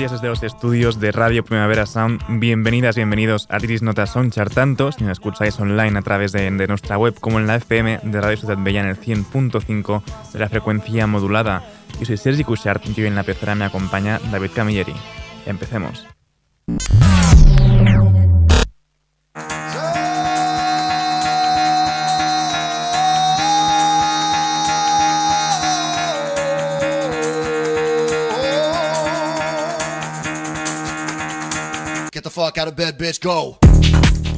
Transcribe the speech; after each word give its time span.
Días 0.00 0.12
desde 0.12 0.28
los 0.28 0.42
estudios 0.42 0.98
de 0.98 1.12
Radio 1.12 1.44
Primavera 1.44 1.84
Sound. 1.84 2.22
Bienvenidas, 2.40 2.96
bienvenidos 2.96 3.46
a 3.50 3.58
Tiris 3.58 3.82
Notas 3.82 4.08
Sonchar 4.12 4.48
tanto 4.48 4.92
si 4.92 5.04
nos 5.04 5.12
escucháis 5.12 5.60
online 5.60 5.98
a 5.98 6.00
través 6.00 6.32
de, 6.32 6.50
nuestra 6.68 6.96
web 6.96 7.20
como 7.20 7.38
en 7.38 7.46
la 7.46 7.56
FM 7.56 8.00
de 8.04 8.20
Radio 8.22 8.38
Ciudad 8.38 8.56
Bella 8.56 8.80
en 8.80 8.86
el 8.86 8.98
100.5 8.98 10.32
de 10.32 10.38
la 10.38 10.48
frecuencia 10.48 11.06
modulada. 11.06 11.62
Yo 11.98 12.06
soy 12.06 12.16
Sergi 12.16 12.44
Cushart 12.44 12.82
y 12.96 13.02
hoy 13.02 13.08
en 13.08 13.14
la 13.14 13.24
pecera 13.24 13.54
me 13.54 13.66
acompaña 13.66 14.18
David 14.32 14.52
Camilleri. 14.54 14.94
Empecemos. 15.44 16.06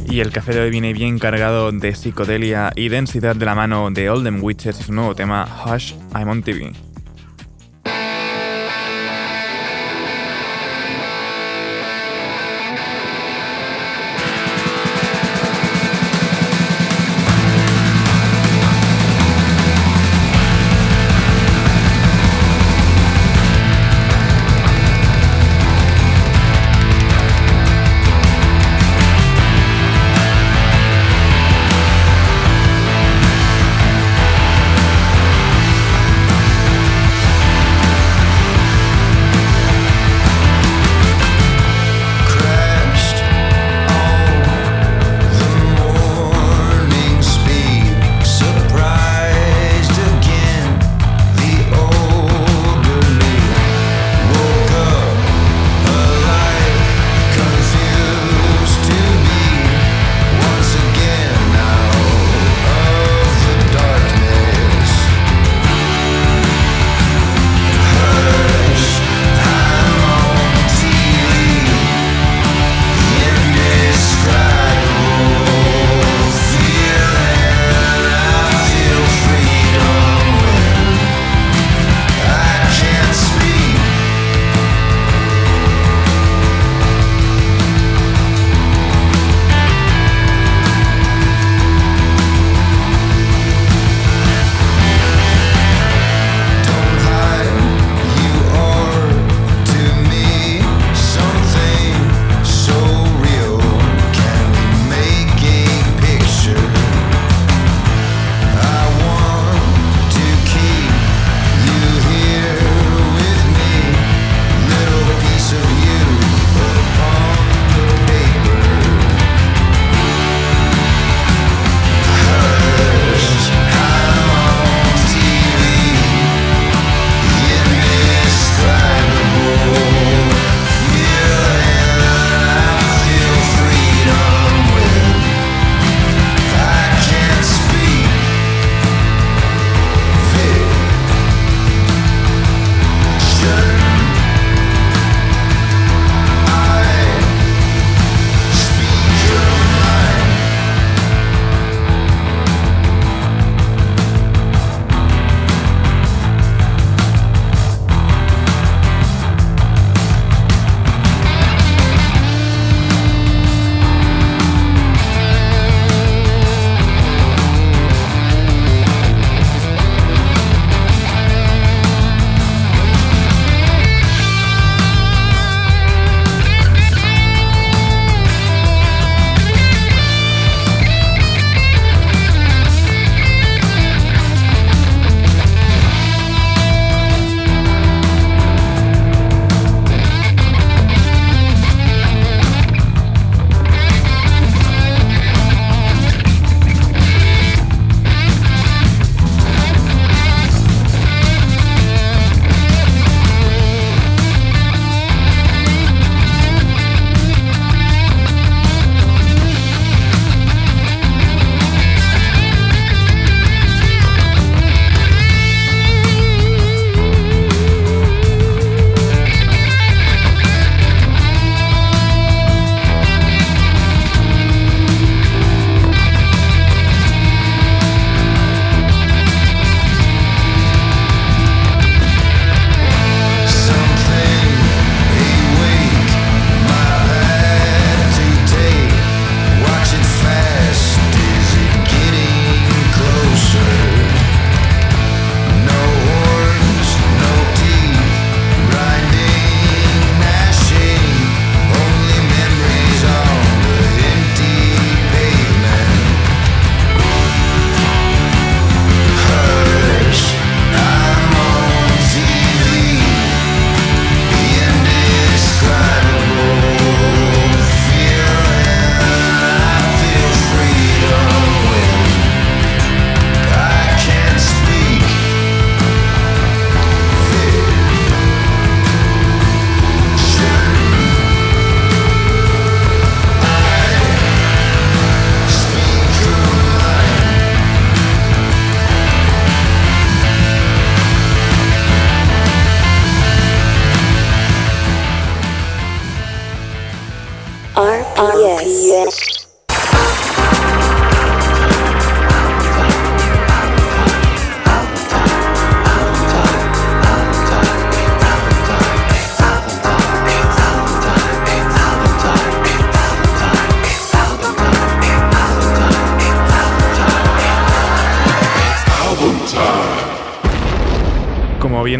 Y 0.08 0.20
el 0.20 0.30
café 0.30 0.52
de 0.54 0.60
hoy 0.60 0.70
viene 0.70 0.92
bien 0.92 1.18
cargado 1.18 1.72
de 1.72 1.94
psicodelia 1.94 2.72
y 2.74 2.88
densidad 2.88 3.36
de 3.36 3.46
la 3.46 3.54
mano 3.54 3.90
de 3.90 4.10
Olden 4.10 4.42
Witches 4.42 4.80
y 4.80 4.82
su 4.82 4.92
nuevo 4.92 5.14
tema 5.14 5.46
Hush, 5.66 5.94
I'm 6.14 6.28
on 6.28 6.42
TV. 6.42 6.91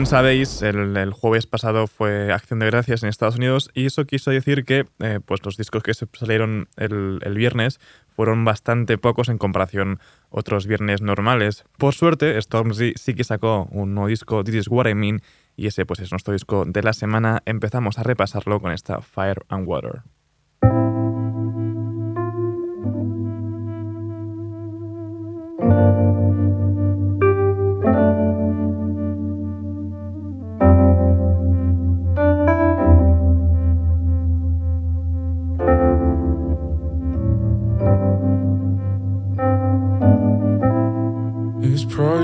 Bien 0.03 0.11
sabéis, 0.11 0.63
el, 0.63 1.13
jueves 1.13 1.47
pasado 1.47 1.87
fue 1.87 2.33
Acción 2.33 2.59
de 2.59 2.67
Gracias 2.67 3.05
en 3.05 3.09
Estados 3.09 3.37
Unidos 3.37 3.71
y 3.73 3.87
eso 3.87 4.05
quiso 4.05 4.33
decir 4.33 4.65
que 4.65 4.87
eh, 4.99 5.21
pues 5.25 5.45
los 5.45 5.57
discos 5.57 5.85
que 5.85 5.95
se 5.95 6.09
salieron 6.13 6.67
el, 6.77 7.21
viernes 7.37 7.79
fueron 8.09 8.45
bastante 8.45 8.99
pocos 8.99 9.29
en 9.29 9.39
comparación 9.39 10.01
otros 10.29 10.67
viernes 10.67 11.03
normales. 11.03 11.65
Por 11.79 11.95
suerte, 11.95 12.41
Stormzy 12.43 12.95
sí 12.97 13.15
que 13.15 13.23
sacó 13.23 13.69
un 13.71 13.95
nuevo 13.95 14.09
disco, 14.09 14.43
This 14.43 14.57
Is 14.57 14.69
What 14.69 14.89
I 14.89 14.97
Mean, 14.97 15.23
y 15.55 15.69
ese 15.69 15.87
pues 15.87 16.01
es 16.01 16.11
nuestro 16.11 16.33
disco 16.33 16.65
de 16.67 16.83
la 16.83 16.95
semana. 16.95 17.41
Empezamos 17.45 18.01
a 18.01 18.03
repasarlo 18.03 18.59
con 18.61 18.73
esta 18.73 19.03
Fire 19.03 19.45
and 19.51 19.69
Water. 19.69 20.03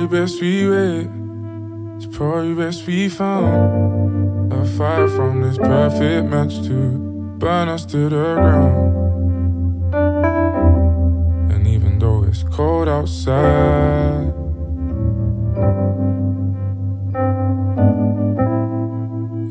Best 0.08 0.40
we 0.40 0.69
wait. 0.69 1.08
It's 1.96 2.06
probably 2.16 2.54
best 2.54 2.86
we 2.86 3.08
found 3.08 4.52
a 4.52 4.64
fire 4.64 5.08
from 5.08 5.42
this 5.42 5.58
perfect 5.58 6.28
match 6.28 6.54
to 6.66 6.98
burn 7.38 7.69
us 7.69 7.84
to 7.86 8.08
the 8.08 8.34
ground. 8.34 8.94
And 11.52 11.66
even 11.66 11.98
though 11.98 12.25
it's 12.25 12.42
cold 12.42 12.88
outside, 12.88 14.32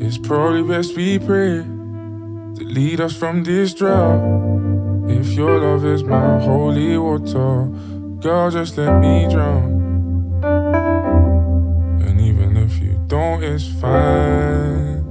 it's 0.02 0.18
probably 0.18 0.62
best 0.62 0.96
we 0.96 1.18
pray 1.18 1.62
to 2.56 2.64
lead 2.64 3.00
us 3.00 3.16
from 3.16 3.44
this 3.44 3.74
drought. 3.74 4.20
If 5.08 5.32
your 5.32 5.58
love 5.60 5.84
is 5.84 6.02
my 6.04 6.38
holy 6.40 6.98
water, 6.98 7.66
girl, 8.20 8.50
just 8.50 8.76
let 8.76 9.00
me 9.00 9.26
drown. 9.30 9.77
Fine. 13.66 15.04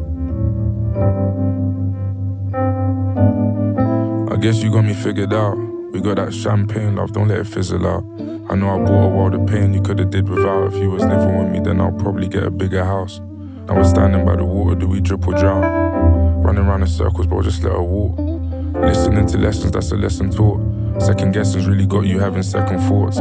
I 4.32 4.40
guess 4.40 4.62
you 4.62 4.72
got 4.72 4.86
me 4.86 4.94
figured 4.94 5.34
out. 5.34 5.58
We 5.92 6.02
got 6.02 6.18
that 6.18 6.34
champagne 6.34 6.96
love, 6.96 7.12
don't 7.12 7.28
let 7.28 7.40
it 7.40 7.48
fizzle 7.48 7.88
out. 7.88 8.04
I 8.50 8.56
know 8.56 8.70
I 8.70 8.86
brought 8.86 9.06
a 9.06 9.10
world 9.10 9.34
of 9.34 9.48
pain 9.48 9.74
you 9.74 9.82
could 9.82 9.98
have 10.00 10.12
did 10.12 10.30
without. 10.30 10.74
If 10.74 10.76
you 10.76 10.92
was 10.92 11.04
living 11.04 11.38
with 11.38 11.52
me, 11.52 11.60
then 11.60 11.82
I'll 11.82 11.92
probably 11.92 12.28
get 12.28 12.44
a 12.44 12.52
bigger 12.52 12.86
house. 12.86 13.20
Now 13.66 13.76
we're 13.76 13.84
standing 13.84 14.24
by 14.24 14.36
the 14.36 14.46
water, 14.46 14.76
do 14.76 14.88
we 14.88 15.02
drip 15.02 15.28
or 15.28 15.34
drown? 15.34 16.44
Running 16.44 16.66
around 16.66 16.82
in 16.82 16.88
circles, 16.88 17.26
bro, 17.26 17.42
just 17.42 17.64
let 17.64 17.74
her 17.74 17.82
walk. 17.82 18.20
Listening 18.76 19.26
to 19.26 19.38
lessons, 19.40 19.72
that's 19.72 19.92
a 19.92 19.96
lesson 19.96 20.30
taught. 20.30 20.62
Second 21.02 21.34
guessing's 21.34 21.68
really 21.68 21.88
got 21.88 22.06
you 22.06 22.20
having 22.20 22.44
second 22.44 22.80
thoughts. 22.82 23.18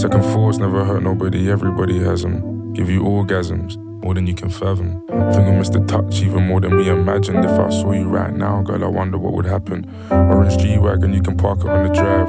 Second 0.00 0.22
thoughts 0.22 0.58
never 0.58 0.84
hurt 0.84 1.02
nobody, 1.02 1.50
everybody 1.50 1.98
has 1.98 2.22
them. 2.22 2.72
Give 2.74 2.88
you 2.88 3.02
orgasms 3.02 3.89
more 4.02 4.14
than 4.14 4.26
you 4.26 4.34
can 4.34 4.50
fathom. 4.50 5.02
Think 5.08 5.46
I 5.46 5.50
missed 5.52 5.72
the 5.72 5.80
touch 5.80 6.22
even 6.22 6.46
more 6.46 6.60
than 6.60 6.76
we 6.76 6.88
imagined. 6.88 7.44
If 7.44 7.50
I 7.50 7.70
saw 7.70 7.92
you 7.92 8.08
right 8.08 8.32
now, 8.32 8.62
girl, 8.62 8.84
I 8.84 8.88
wonder 8.88 9.18
what 9.18 9.32
would 9.34 9.46
happen. 9.46 9.88
Orange 10.10 10.58
G 10.58 10.78
Wagon, 10.78 11.12
you 11.12 11.22
can 11.22 11.36
park 11.36 11.60
it 11.60 11.68
on 11.68 11.86
the 11.86 11.94
drive. 11.94 12.28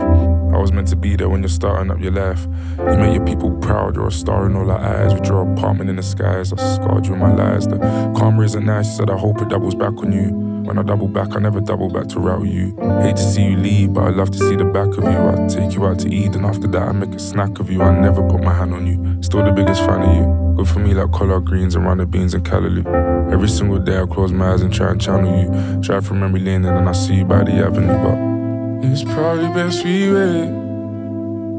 I 0.53 0.57
was 0.57 0.71
meant 0.71 0.89
to 0.89 0.95
be 0.95 1.15
there 1.15 1.29
when 1.29 1.41
you're 1.41 1.49
starting 1.49 1.91
up 1.91 1.99
your 1.99 2.11
life. 2.11 2.45
You 2.77 2.97
make 2.97 3.15
your 3.15 3.25
people 3.25 3.51
proud, 3.57 3.95
you're 3.95 4.07
a 4.07 4.11
star 4.11 4.45
in 4.47 4.55
all 4.55 4.69
our 4.69 4.79
eyes. 4.79 5.13
With 5.13 5.25
your 5.25 5.51
apartment 5.51 5.89
in 5.89 5.95
the 5.95 6.03
skies, 6.03 6.51
I 6.51 6.57
scarred 6.75 7.05
you 7.05 7.13
in 7.13 7.19
my 7.19 7.33
lies. 7.33 7.67
The 7.67 7.77
karma 8.17 8.43
isn't 8.43 8.65
nice, 8.65 8.87
you 8.87 8.97
said 8.97 9.09
I 9.09 9.17
hope 9.17 9.41
it 9.41 9.49
doubles 9.49 9.75
back 9.75 9.93
on 9.97 10.11
you. 10.11 10.51
When 10.63 10.77
I 10.77 10.83
double 10.83 11.07
back, 11.07 11.35
I 11.35 11.39
never 11.39 11.59
double 11.59 11.89
back 11.89 12.07
to 12.09 12.19
route 12.19 12.47
you. 12.47 12.75
Hate 13.01 13.15
to 13.15 13.23
see 13.23 13.43
you 13.43 13.57
leave, 13.57 13.93
but 13.93 14.03
I 14.03 14.09
love 14.09 14.29
to 14.31 14.37
see 14.37 14.55
the 14.55 14.65
back 14.65 14.89
of 14.89 15.03
you. 15.03 15.09
I 15.09 15.47
take 15.47 15.73
you 15.73 15.85
out 15.87 15.99
to 15.99 16.13
eat, 16.13 16.35
and 16.35 16.45
after 16.45 16.67
that, 16.67 16.83
I 16.83 16.91
make 16.91 17.15
a 17.15 17.19
snack 17.19 17.59
of 17.59 17.71
you. 17.71 17.81
I 17.81 17.99
never 17.99 18.21
put 18.27 18.43
my 18.43 18.53
hand 18.53 18.73
on 18.73 18.85
you. 18.85 19.10
Still 19.21 19.43
the 19.43 19.51
biggest 19.51 19.81
fan 19.85 20.01
of 20.01 20.15
you. 20.15 20.55
Good 20.57 20.67
for 20.67 20.79
me 20.79 20.93
like 20.93 21.11
collard 21.11 21.45
greens 21.45 21.75
and 21.75 21.85
runner 21.85 22.05
beans 22.05 22.33
and 22.33 22.43
callaloo. 22.43 22.85
Every 23.31 23.47
single 23.47 23.77
day 23.79 23.99
I 23.99 24.05
close 24.05 24.31
my 24.31 24.51
eyes 24.51 24.61
and 24.61 24.73
try 24.73 24.91
and 24.91 24.99
channel 24.99 25.41
you. 25.41 25.81
Drive 25.81 26.05
from 26.07 26.19
memory 26.19 26.41
lane 26.41 26.65
and 26.65 26.75
then 26.75 26.87
I 26.87 26.91
see 26.91 27.15
you 27.15 27.25
by 27.25 27.43
the 27.43 27.53
avenue, 27.53 27.97
but 28.03 28.89
it's 28.91 29.03
probably 29.03 29.47
best 29.49 29.85
we 29.85 30.11
wait. 30.11 30.49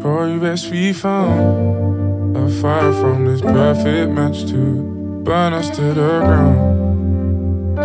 Probably 0.00 0.38
best 0.40 0.70
we 0.70 0.92
found 0.92 2.36
a 2.36 2.48
fire 2.60 2.92
from 2.92 3.26
this 3.26 3.40
perfect 3.40 4.10
match 4.10 4.44
to 4.50 5.20
burn 5.24 5.52
us 5.52 5.70
to 5.70 5.82
the 5.82 6.20
ground. 6.24 7.78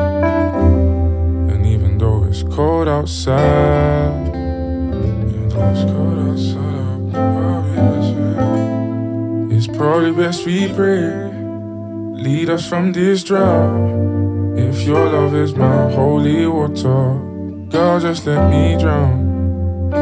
And 1.51 1.65
even 1.65 1.97
though 1.99 2.23
it's 2.25 2.41
cold 2.41 2.87
outside, 2.87 4.27
even 4.29 5.49
though 5.49 5.69
it's 5.69 5.83
cold 5.91 6.19
outside, 6.29 6.66
probably 9.77 10.11
best 10.11 10.43
we 10.43 10.67
pray. 10.73 11.31
Lead 12.13 12.49
us 12.49 12.67
from 12.67 12.91
this 12.93 13.23
drought. 13.23 14.57
If 14.57 14.81
your 14.81 15.05
love 15.05 15.35
is 15.35 15.53
my 15.53 15.91
holy 15.91 16.47
water, 16.47 17.19
girl, 17.69 17.99
just 17.99 18.25
let 18.25 18.49
me 18.49 18.75
drown. 18.79 19.93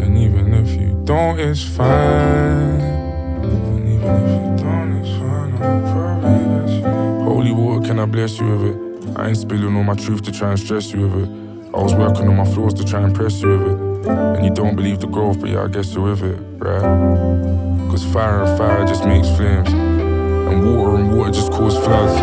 And 0.00 0.16
even 0.16 0.54
if 0.54 0.70
you 0.80 1.02
don't, 1.04 1.38
it's 1.38 1.62
fine. 1.62 2.80
And 2.80 3.88
even 3.92 4.14
if 4.22 4.30
you 4.40 4.64
don't, 4.64 4.92
it's 4.96 5.10
fine. 5.18 5.52
I'm 5.62 5.82
probably 5.92 7.24
Holy 7.24 7.52
water, 7.52 7.86
can 7.86 7.98
I 7.98 8.06
bless 8.06 8.40
you 8.40 8.46
with 8.56 8.62
it? 8.70 9.18
I 9.18 9.28
ain't 9.28 9.36
spilling 9.36 9.76
all 9.76 9.84
my 9.84 9.94
truth 9.94 10.22
to 10.22 10.32
try 10.32 10.48
and 10.48 10.58
stress 10.58 10.92
you 10.92 11.02
with 11.02 11.24
it. 11.24 11.28
I 11.74 11.82
was 11.82 11.94
working 11.94 12.26
on 12.28 12.36
my 12.36 12.46
flaws 12.46 12.72
to 12.74 12.84
try 12.84 13.02
and 13.02 13.14
press 13.14 13.42
you 13.42 13.50
with 13.50 13.68
it. 13.68 14.08
And 14.08 14.44
you 14.46 14.50
don't 14.50 14.76
believe 14.76 15.00
the 15.00 15.08
growth, 15.08 15.40
but 15.42 15.50
yeah, 15.50 15.64
I 15.64 15.68
guess 15.68 15.92
you're 15.94 16.04
with 16.04 16.22
it, 16.22 16.40
right? 16.58 17.73
Cause 17.94 18.12
fire 18.12 18.42
and 18.42 18.58
fire 18.58 18.84
just 18.84 19.04
makes 19.06 19.28
flames. 19.36 19.68
And 19.70 20.66
water 20.66 20.96
and 20.96 21.16
water 21.16 21.30
just 21.30 21.52
cause 21.52 21.78
floods. 21.78 22.18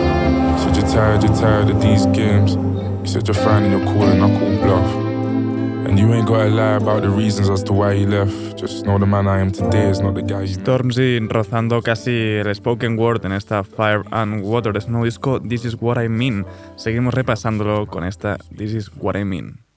Said 0.61 0.75
you're 0.75 0.85
tired, 0.91 1.23
you're 1.23 1.33
tired 1.33 1.69
of 1.69 1.81
these 1.81 2.05
games. 2.07 2.55
You 2.55 3.07
said 3.07 3.25
you're 3.25 3.35
finding 3.35 3.71
your 3.71 3.85
calling, 3.85 4.21
I 4.21 4.27
call 4.37 4.51
bluff. 4.61 4.95
And 5.87 5.97
you 5.97 6.13
ain't 6.13 6.27
gotta 6.27 6.49
lie 6.49 6.75
about 6.75 7.03
the 7.03 7.09
reasons 7.09 7.49
as 7.49 7.63
to 7.63 7.71
why 7.71 7.93
you 7.93 8.05
left. 8.05 8.57
Just 8.57 8.85
know 8.85 8.99
the 8.99 9.05
man 9.05 9.29
I 9.29 9.39
am 9.39 9.53
today 9.53 9.89
is 9.89 10.01
not 10.01 10.15
the 10.15 10.23
guy 10.23 10.41
you 10.41 10.57
Stormzy 10.57 11.25
rozando 11.29 11.81
casi 11.81 12.39
el 12.39 12.53
spoken 12.53 12.97
word 12.97 13.23
en 13.23 13.31
esta 13.31 13.63
Fire 13.63 14.03
and 14.11 14.43
Water 14.43 14.73
su 14.81 14.91
nuevo 14.91 15.05
disco 15.05 15.39
This 15.39 15.63
Is 15.63 15.77
What 15.79 15.97
I 16.03 16.09
Mean. 16.09 16.45
Seguimos 16.75 17.13
repasándolo 17.13 17.85
con 17.85 18.03
esta 18.03 18.37
This 18.53 18.73
Is 18.73 18.91
What 18.99 19.15
I 19.15 19.23
Mean. 19.23 19.70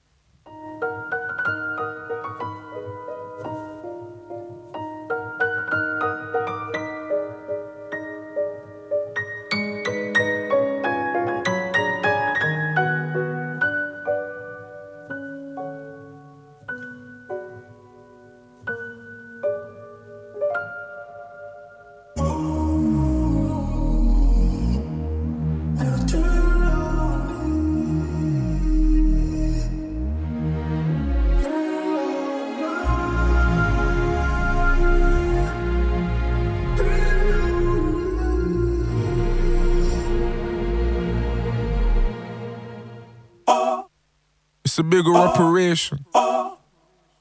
It's 44.75 44.79
a 44.81 44.83
bigger 44.83 45.15
operation. 45.15 46.05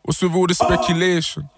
What's 0.03 0.21
with 0.21 0.35
all 0.35 0.49
the 0.49 0.55
speculation? 0.55 1.49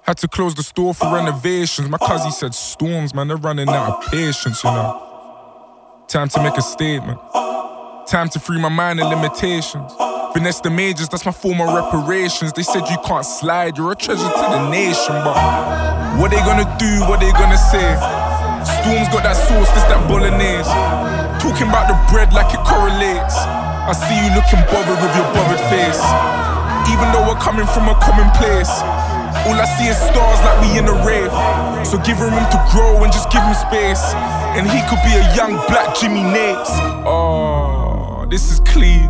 Had 0.00 0.16
to 0.20 0.26
close 0.26 0.54
the 0.54 0.62
store 0.62 0.94
for 0.94 1.12
renovations. 1.12 1.86
My 1.90 1.98
cousin 1.98 2.30
said 2.30 2.54
storms, 2.54 3.12
man, 3.12 3.28
they're 3.28 3.36
running 3.36 3.68
out 3.68 4.06
of 4.06 4.10
patience, 4.10 4.64
you 4.64 4.70
know. 4.70 6.06
Time 6.08 6.30
to 6.30 6.42
make 6.42 6.56
a 6.56 6.62
statement. 6.62 7.20
Time 8.06 8.30
to 8.30 8.40
free 8.40 8.58
my 8.58 8.70
mind 8.70 9.02
of 9.02 9.08
limitations. 9.10 9.92
Finesse 10.32 10.60
the 10.62 10.70
majors, 10.70 11.10
that's 11.10 11.26
my 11.26 11.32
form 11.32 11.60
of 11.60 11.74
reparations. 11.74 12.54
They 12.54 12.62
said 12.62 12.88
you 12.88 12.96
can't 13.04 13.26
slide, 13.26 13.76
you're 13.76 13.92
a 13.92 13.96
treasure 13.96 14.22
to 14.22 14.46
the 14.48 14.70
nation, 14.70 15.12
but 15.12 15.36
what 16.18 16.30
they 16.30 16.38
gonna 16.38 16.74
do, 16.78 17.00
what 17.04 17.20
they 17.20 17.32
gonna 17.32 17.58
say? 17.58 17.84
Storms 18.80 19.12
got 19.12 19.24
that 19.24 19.36
sauce, 19.36 19.68
this 19.76 19.84
that 19.92 20.08
bolognese. 20.08 20.72
Talking 21.44 21.68
about 21.68 21.86
the 21.86 21.96
bread 22.10 22.32
like 22.32 22.48
it 22.54 22.64
correlates. 22.64 23.36
I 23.88 23.96
see 23.96 24.20
you 24.20 24.28
looking 24.36 24.60
bothered 24.68 25.00
with 25.00 25.16
your 25.16 25.24
bothered 25.32 25.64
face. 25.72 26.04
Even 26.92 27.08
though 27.08 27.24
we're 27.24 27.40
coming 27.40 27.64
from 27.72 27.88
a 27.88 27.96
common 28.04 28.28
place. 28.36 28.68
All 29.48 29.56
I 29.56 29.64
see 29.80 29.88
is 29.88 29.96
stars 29.96 30.40
like 30.44 30.60
we 30.60 30.76
in 30.76 30.84
a 30.84 30.92
rave. 31.08 31.32
So 31.86 31.96
give 31.96 32.18
him 32.20 32.28
room 32.28 32.44
to 32.52 32.60
grow 32.68 33.02
and 33.02 33.10
just 33.10 33.30
give 33.32 33.40
him 33.40 33.54
space. 33.54 34.12
And 34.52 34.68
he 34.68 34.84
could 34.92 35.00
be 35.08 35.16
a 35.16 35.24
young 35.34 35.56
black 35.72 35.96
Jimmy 35.96 36.20
Nates. 36.20 36.68
Oh, 37.08 38.26
this 38.28 38.52
is 38.52 38.60
clean. 38.60 39.08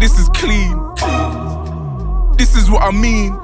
This 0.00 0.18
is 0.18 0.30
clean. 0.30 0.72
This 2.38 2.56
is 2.56 2.70
what 2.70 2.82
I 2.82 2.90
mean. 2.90 3.36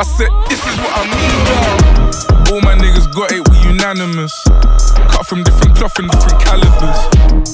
I 0.00 0.04
said, 0.04 0.30
this 0.48 0.64
is 0.64 0.76
what 0.80 0.92
I 0.96 1.04
mean. 1.04 1.91
All 2.52 2.60
my 2.60 2.74
niggas 2.74 3.08
got 3.16 3.32
it, 3.32 3.40
we 3.48 3.56
unanimous. 3.64 4.30
Cut 5.08 5.24
from 5.24 5.42
different 5.42 5.74
cloth 5.74 5.98
and 5.98 6.10
different 6.10 6.38
calibers. 6.44 7.00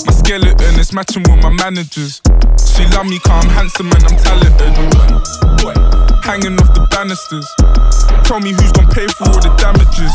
My 0.04 0.12
skeleton 0.12 0.74
is 0.74 0.92
matching 0.92 1.22
with 1.22 1.38
my 1.40 1.50
managers. 1.50 2.20
She 2.58 2.82
love 2.90 3.06
me 3.06 3.20
cause 3.20 3.46
I'm 3.46 3.48
handsome 3.48 3.92
and 3.94 4.02
I'm 4.02 4.18
talented. 4.18 4.74
Hanging 6.26 6.58
off 6.58 6.74
the 6.74 6.82
banisters. 6.90 7.46
Tell 8.26 8.40
me 8.40 8.50
who's 8.50 8.72
gonna 8.72 8.90
pay 8.90 9.06
for 9.06 9.30
all 9.30 9.38
the 9.38 9.54
damages. 9.54 10.10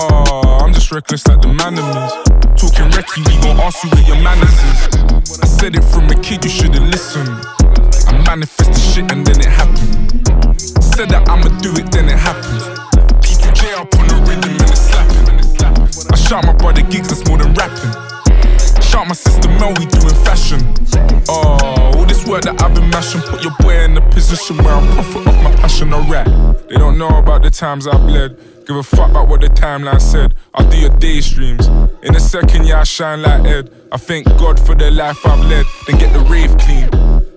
Oh, 0.00 0.64
I'm 0.64 0.72
just 0.72 0.90
reckless 0.90 1.28
like 1.28 1.42
the 1.42 1.48
Manimals. 1.52 2.16
Talking 2.56 2.88
recce, 2.96 3.20
we 3.28 3.36
gon' 3.44 3.60
ask 3.60 3.84
you 3.84 3.90
where 3.90 4.16
your 4.16 4.20
manners 4.24 4.48
is. 4.48 5.44
I 5.44 5.46
said 5.46 5.76
it 5.76 5.84
from 5.84 6.08
a 6.08 6.16
kid, 6.24 6.42
you 6.42 6.50
should've 6.50 6.88
listened. 6.88 7.28
I 8.08 8.24
manifest 8.24 8.72
the 8.72 8.80
shit 8.80 9.12
and 9.12 9.26
then 9.26 9.40
it 9.40 9.52
happened. 9.52 10.56
Said 10.96 11.10
that 11.10 11.28
I'ma 11.28 11.52
do 11.60 11.76
it, 11.76 11.92
then 11.92 12.08
it 12.08 12.16
happens. 12.16 12.91
Shout 16.32 16.46
my 16.46 16.52
brother 16.54 16.80
gigs, 16.80 17.08
that's 17.08 17.28
more 17.28 17.36
than 17.36 17.52
rapping. 17.52 17.92
Shout 18.80 19.06
my 19.06 19.12
sister 19.12 19.48
Mel, 19.60 19.74
we 19.78 19.84
doing 19.84 20.14
fashion. 20.24 20.60
Oh, 21.28 21.92
all 21.94 22.06
this 22.06 22.26
work 22.26 22.44
that 22.44 22.62
I've 22.62 22.74
been 22.74 22.88
mashing, 22.88 23.20
put 23.20 23.42
your 23.44 23.52
boy 23.60 23.84
in 23.84 23.94
a 23.98 24.00
position 24.10 24.56
where 24.56 24.72
I'm 24.72 24.90
profit 24.94 25.26
off 25.26 25.42
my 25.44 25.54
passion, 25.56 25.92
alright. 25.92 26.26
They 26.70 26.76
don't 26.76 26.96
know 26.96 27.08
about 27.18 27.42
the 27.42 27.50
times 27.50 27.86
I 27.86 27.98
bled. 27.98 28.38
Give 28.66 28.76
a 28.76 28.82
fuck 28.82 29.10
about 29.10 29.28
what 29.28 29.42
the 29.42 29.48
timeline 29.48 30.00
said. 30.00 30.34
I'll 30.54 30.66
do 30.70 30.78
your 30.78 30.96
day 30.96 31.20
streams. 31.20 31.66
In 32.02 32.16
a 32.16 32.20
second, 32.20 32.66
yeah, 32.66 32.80
I 32.80 32.84
shine 32.84 33.20
like 33.20 33.44
Ed. 33.44 33.70
I 33.92 33.98
thank 33.98 34.24
God 34.38 34.58
for 34.58 34.74
the 34.74 34.90
life 34.90 35.26
I've 35.26 35.44
led, 35.44 35.66
then 35.86 35.98
get 35.98 36.14
the 36.14 36.20
rave 36.20 36.56
clean. 36.56 36.88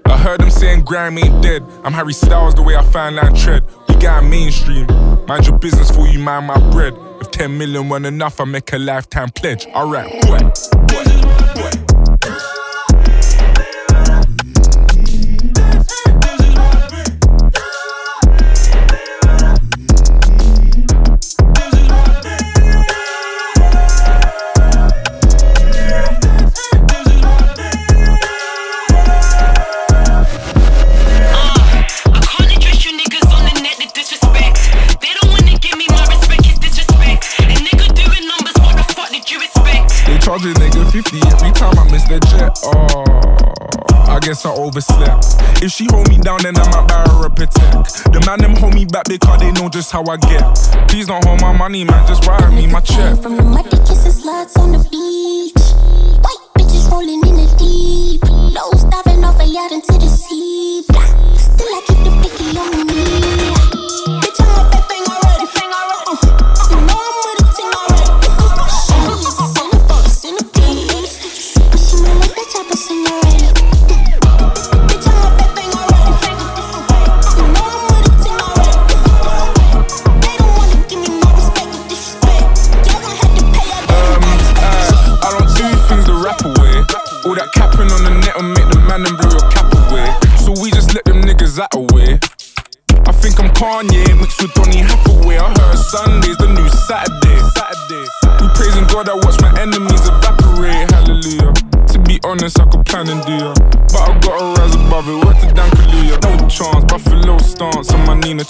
I 0.06 0.18
heard 0.18 0.40
them 0.40 0.50
saying 0.50 0.86
grime 0.86 1.18
ain't 1.18 1.44
dead. 1.44 1.64
I'm 1.84 1.92
Harry 1.92 2.14
Styles 2.14 2.56
the 2.56 2.62
way 2.62 2.78
I 2.78 2.84
find 2.84 3.18
line 3.18 3.34
tread. 3.34 3.66
Got 4.00 4.24
mainstream. 4.24 4.86
Mind 5.28 5.48
your 5.48 5.58
business 5.58 5.90
for 5.90 6.08
you, 6.08 6.20
mind 6.20 6.48
my 6.48 6.60
bread. 6.72 6.94
If 7.22 7.32
10 7.32 7.58
million 7.58 7.90
weren't 7.90 8.06
enough, 8.06 8.40
I 8.40 8.46
make 8.46 8.72
a 8.74 8.78
lifetime 8.78 9.30
pledge. 9.32 9.66
Alright. 9.68 10.12
Oh, 42.68 43.04
I 44.08 44.20
guess 44.22 44.46
I 44.46 44.52
overslept. 44.52 45.26
If 45.62 45.72
she 45.72 45.88
hold 45.92 46.10
me 46.10 46.18
down, 46.18 46.40
then 46.42 46.58
I 46.58 46.66
might 46.72 46.88
buy 46.88 47.04
her 47.10 47.28
a 47.28 47.30
protect. 47.30 48.12
The 48.12 48.24
man 48.26 48.40
them 48.40 48.56
hold 48.56 48.74
me 48.74 48.86
back 48.86 49.06
because 49.06 49.40
they 49.40 49.52
know 49.52 49.70
just 49.70 49.92
how 49.92 50.04
I 50.06 50.18
get. 50.18 50.42
Please 50.88 51.08
don't 51.08 51.24
hold 51.26 51.42
my 51.42 51.52
money, 51.52 51.84
man, 51.84 52.08
just 52.08 52.26
wire 52.28 52.50
me 52.52 52.68
my 52.68 52.80
check. 52.80 53.22
From 53.22 53.38
the 53.38 53.44
muddy 53.44 53.78
kisses, 53.86 54.24
sluts 54.24 54.58
on 54.58 54.72
the 54.72 54.80
beach. 54.90 55.62
White 56.24 56.46
bitches 56.58 56.90
rolling 56.90 57.22
in 57.28 57.36
the 57.36 57.48
deep. 57.58 58.24
Lows 58.24 58.84
diving 58.86 59.24
off 59.24 59.40
a 59.40 59.46
yacht 59.46 59.72
into 59.72 59.94
the 59.94 60.08
sea. 60.08 60.95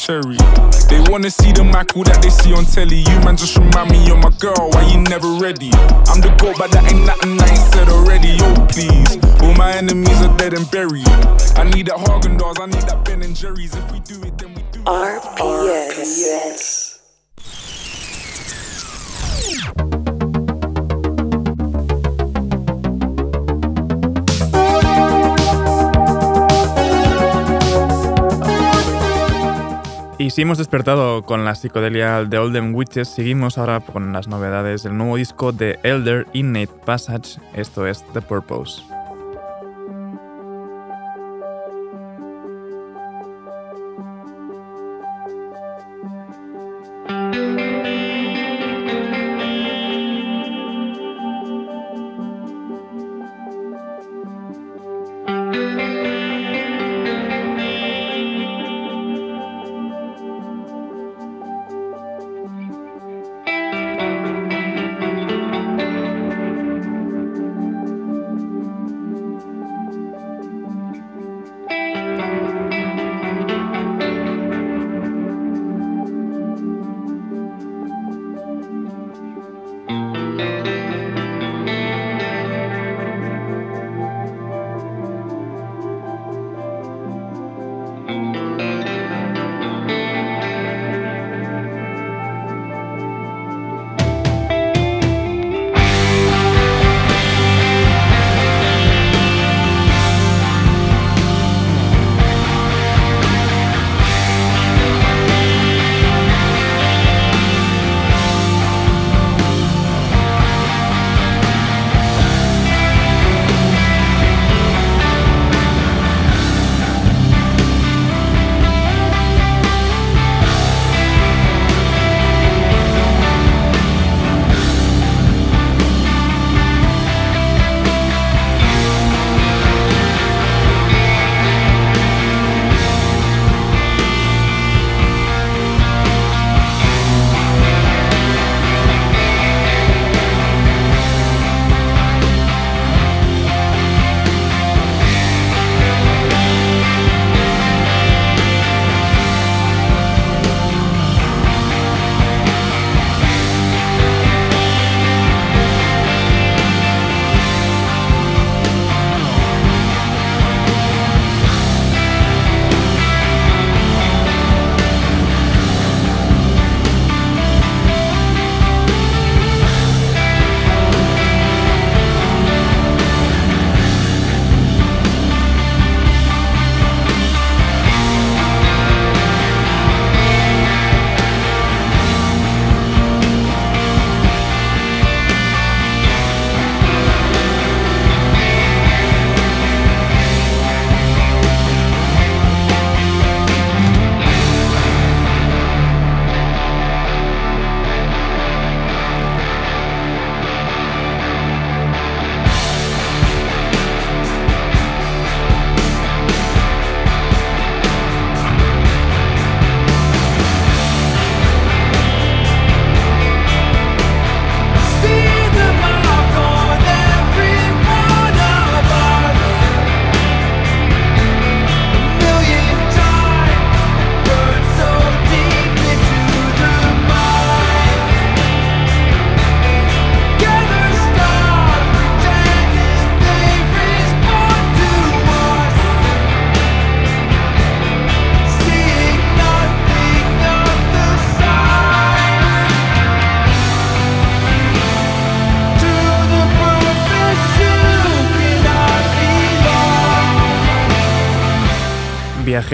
Cherry. 0.06 0.38
They 0.86 1.02
wanna 1.10 1.32
see 1.32 1.52
the 1.52 1.64
Michael 1.64 2.04
that 2.04 2.22
they 2.22 2.30
see 2.30 2.54
on 2.54 2.66
telly. 2.66 3.02
You 3.02 3.20
man 3.26 3.36
just 3.36 3.58
remind 3.58 3.90
me 3.90 4.06
you're 4.06 4.22
my 4.22 4.30
girl. 4.38 4.70
Why 4.70 4.86
you 4.94 5.00
never 5.00 5.28
ready? 5.42 5.72
I'm 6.06 6.22
the 6.22 6.30
goat, 6.38 6.58
but 6.60 6.70
that 6.78 6.86
ain't 6.86 7.08
nothing 7.10 7.42
I 7.42 7.50
ain't 7.50 7.74
said 7.74 7.90
already. 7.90 8.38
Oh 8.40 8.68
please, 8.70 9.18
all 9.42 9.56
my 9.56 9.74
enemies 9.74 10.22
are 10.22 10.38
dead 10.38 10.54
and 10.54 10.70
buried. 10.70 11.10
I 11.58 11.64
need 11.74 11.88
that 11.88 11.98
Häagen-Dazs, 11.98 12.60
I 12.62 12.68
need 12.68 12.86
that 12.86 13.04
Ben 13.04 13.24
and 13.24 13.36
Jerry's. 13.36 13.74
If 13.74 13.92
we 13.92 14.00
do 14.02 14.22
it, 14.22 14.38
then 14.38 14.54
we 14.54 14.62
do 14.72 14.82
it. 14.82 14.86
RPS. 14.86 16.85
Y 30.26 30.32
si 30.32 30.42
hemos 30.42 30.58
despertado 30.58 31.22
con 31.22 31.46
la 31.46 31.54
psicodelia 31.54 32.24
de 32.24 32.40
Olden 32.40 32.74
Witches, 32.74 33.10
seguimos 33.10 33.60
ahora 33.60 33.80
con 33.80 34.12
las 34.12 34.28
novedades 34.28 34.82
del 34.82 34.98
nuevo 34.98 35.18
disco 35.18 35.52
de 35.52 35.78
Elder 35.84 36.26
Innate 36.34 36.74
Passage, 36.84 37.40
esto 37.54 37.86
es 37.86 38.04
The 38.12 38.22
Purpose. 38.22 38.95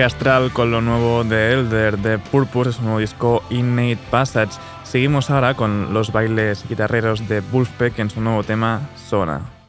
Astral 0.03 0.51
con 0.51 0.71
lo 0.71 0.81
nuevo 0.81 1.23
de 1.23 1.53
Elder, 1.53 1.97
de 1.97 2.17
Purpose, 2.17 2.73
su 2.73 2.81
nuevo 2.81 2.99
disco 2.99 3.43
Innate 3.49 3.99
Passage. 4.09 4.51
Seguimos 4.83 5.29
ahora 5.29 5.53
con 5.53 5.93
los 5.93 6.11
bailes 6.11 6.67
guitarreros 6.67 7.27
de 7.27 7.41
Wolfpack 7.41 7.99
en 7.99 8.09
su 8.09 8.21
nuevo 8.21 8.43
tema 8.43 8.81
Sona. 8.95 9.60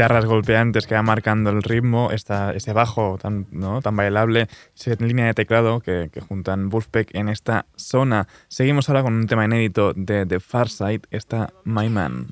Guitarras 0.00 0.24
golpeantes 0.24 0.86
que 0.86 0.94
va 0.94 1.02
marcando 1.02 1.50
el 1.50 1.62
ritmo, 1.62 2.10
esta, 2.10 2.52
ese 2.52 2.72
bajo 2.72 3.18
tan, 3.20 3.46
¿no? 3.50 3.82
tan 3.82 3.96
bailable, 3.96 4.48
esa 4.74 4.94
línea 4.98 5.26
de 5.26 5.34
teclado 5.34 5.80
que, 5.80 6.08
que, 6.10 6.22
juntan 6.22 6.70
Wolfpack 6.70 7.14
en 7.14 7.28
esta 7.28 7.66
zona. 7.76 8.26
Seguimos 8.48 8.88
ahora 8.88 9.02
con 9.02 9.12
un 9.12 9.26
tema 9.26 9.44
inédito 9.44 9.92
de 9.94 10.24
The 10.24 10.40
Far 10.40 10.70
Side, 10.70 11.02
esta 11.10 11.52
My 11.64 11.90
Man. 11.90 12.28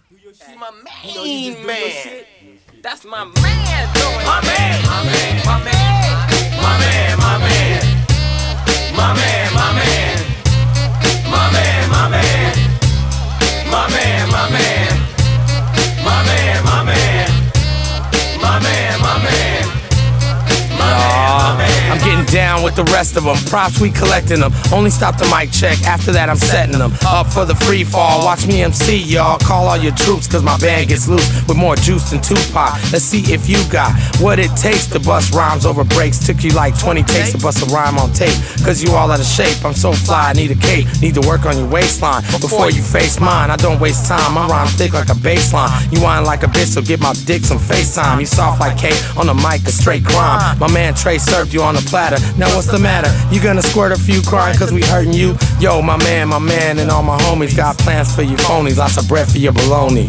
Yeah. 20.98 21.67
I'm 21.88 21.98
getting 21.98 22.26
down 22.26 22.62
with 22.62 22.76
the 22.76 22.84
rest 22.84 23.16
of 23.16 23.24
them. 23.24 23.36
Props, 23.46 23.80
we 23.80 23.90
collecting 23.90 24.40
them. 24.40 24.52
Only 24.72 24.90
stop 24.90 25.16
the 25.16 25.24
mic 25.34 25.50
check. 25.50 25.80
After 25.84 26.12
that, 26.12 26.28
I'm 26.28 26.36
setting 26.36 26.78
them 26.78 26.92
up 27.06 27.26
for 27.26 27.44
the 27.44 27.54
free 27.54 27.84
fall. 27.84 28.24
Watch 28.24 28.46
me 28.46 28.62
MC, 28.62 28.98
y'all. 28.98 29.38
Call 29.38 29.68
all 29.68 29.76
your 29.76 29.94
troops, 29.94 30.26
cause 30.26 30.42
my 30.42 30.58
band 30.58 30.88
gets 30.88 31.08
loose 31.08 31.26
with 31.46 31.56
more 31.56 31.76
juice 31.76 32.10
than 32.10 32.20
Tupac. 32.20 32.76
Let's 32.92 33.04
see 33.04 33.32
if 33.32 33.48
you 33.48 33.58
got 33.70 33.92
what 34.20 34.38
it 34.38 34.50
takes 34.56 34.86
to 34.88 35.00
bust 35.00 35.34
rhymes 35.34 35.64
over 35.64 35.84
breaks. 35.84 36.18
Took 36.18 36.44
you 36.44 36.50
like 36.50 36.78
20 36.78 37.02
takes 37.04 37.32
to 37.32 37.38
bust 37.38 37.62
a 37.62 37.72
rhyme 37.72 37.98
on 37.98 38.12
tape. 38.12 38.36
Cause 38.64 38.82
you 38.82 38.92
all 38.92 39.10
out 39.10 39.20
of 39.20 39.26
shape. 39.26 39.64
I'm 39.64 39.74
so 39.74 39.92
fly, 39.92 40.30
I 40.30 40.32
need 40.34 40.50
a 40.50 40.60
cape. 40.60 40.86
Need 41.00 41.14
to 41.14 41.26
work 41.26 41.46
on 41.46 41.56
your 41.56 41.68
waistline 41.68 42.22
before 42.40 42.70
you 42.70 42.82
face 42.82 43.18
mine. 43.18 43.50
I 43.50 43.56
don't 43.56 43.80
waste 43.80 44.06
time. 44.06 44.34
My 44.34 44.46
rhyme 44.46 44.68
thick 44.68 44.92
like 44.92 45.08
a 45.08 45.18
baseline. 45.18 45.70
You 45.92 46.02
whine 46.02 46.24
like 46.24 46.42
a 46.42 46.46
bitch, 46.46 46.74
so 46.74 46.82
get 46.82 47.00
my 47.00 47.14
dick 47.24 47.44
some 47.44 47.58
FaceTime. 47.58 48.20
You 48.20 48.26
soft 48.26 48.60
like 48.60 48.76
Kate 48.76 49.00
on 49.16 49.26
the 49.26 49.34
mic, 49.34 49.66
a 49.66 49.72
straight 49.72 50.04
crime. 50.04 50.58
My 50.58 50.70
man 50.72 50.94
Trey 50.94 51.18
served 51.18 51.52
you 51.52 51.62
on 51.62 51.77
the 51.80 51.88
platter. 51.88 52.18
Now 52.38 52.54
what's 52.54 52.66
the 52.66 52.78
matter? 52.78 53.10
You 53.34 53.42
gonna 53.42 53.62
squirt 53.62 53.92
a 53.92 53.98
few 53.98 54.22
crying 54.22 54.56
cause 54.56 54.72
we 54.72 54.82
hurting 54.82 55.12
you? 55.12 55.36
Yo, 55.60 55.82
my 55.82 55.96
man, 55.98 56.28
my 56.28 56.38
man, 56.38 56.78
and 56.78 56.90
all 56.90 57.02
my 57.02 57.18
homies 57.18 57.56
got 57.56 57.78
plans 57.78 58.14
for 58.14 58.22
you 58.22 58.36
phonies. 58.36 58.76
Lots 58.76 58.96
of 58.98 59.08
bread 59.08 59.30
for 59.30 59.38
your 59.38 59.52
baloney. 59.52 60.08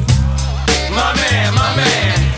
My 0.91 1.13
man, 1.15 1.53
my 1.53 1.75
man. 1.75 2.28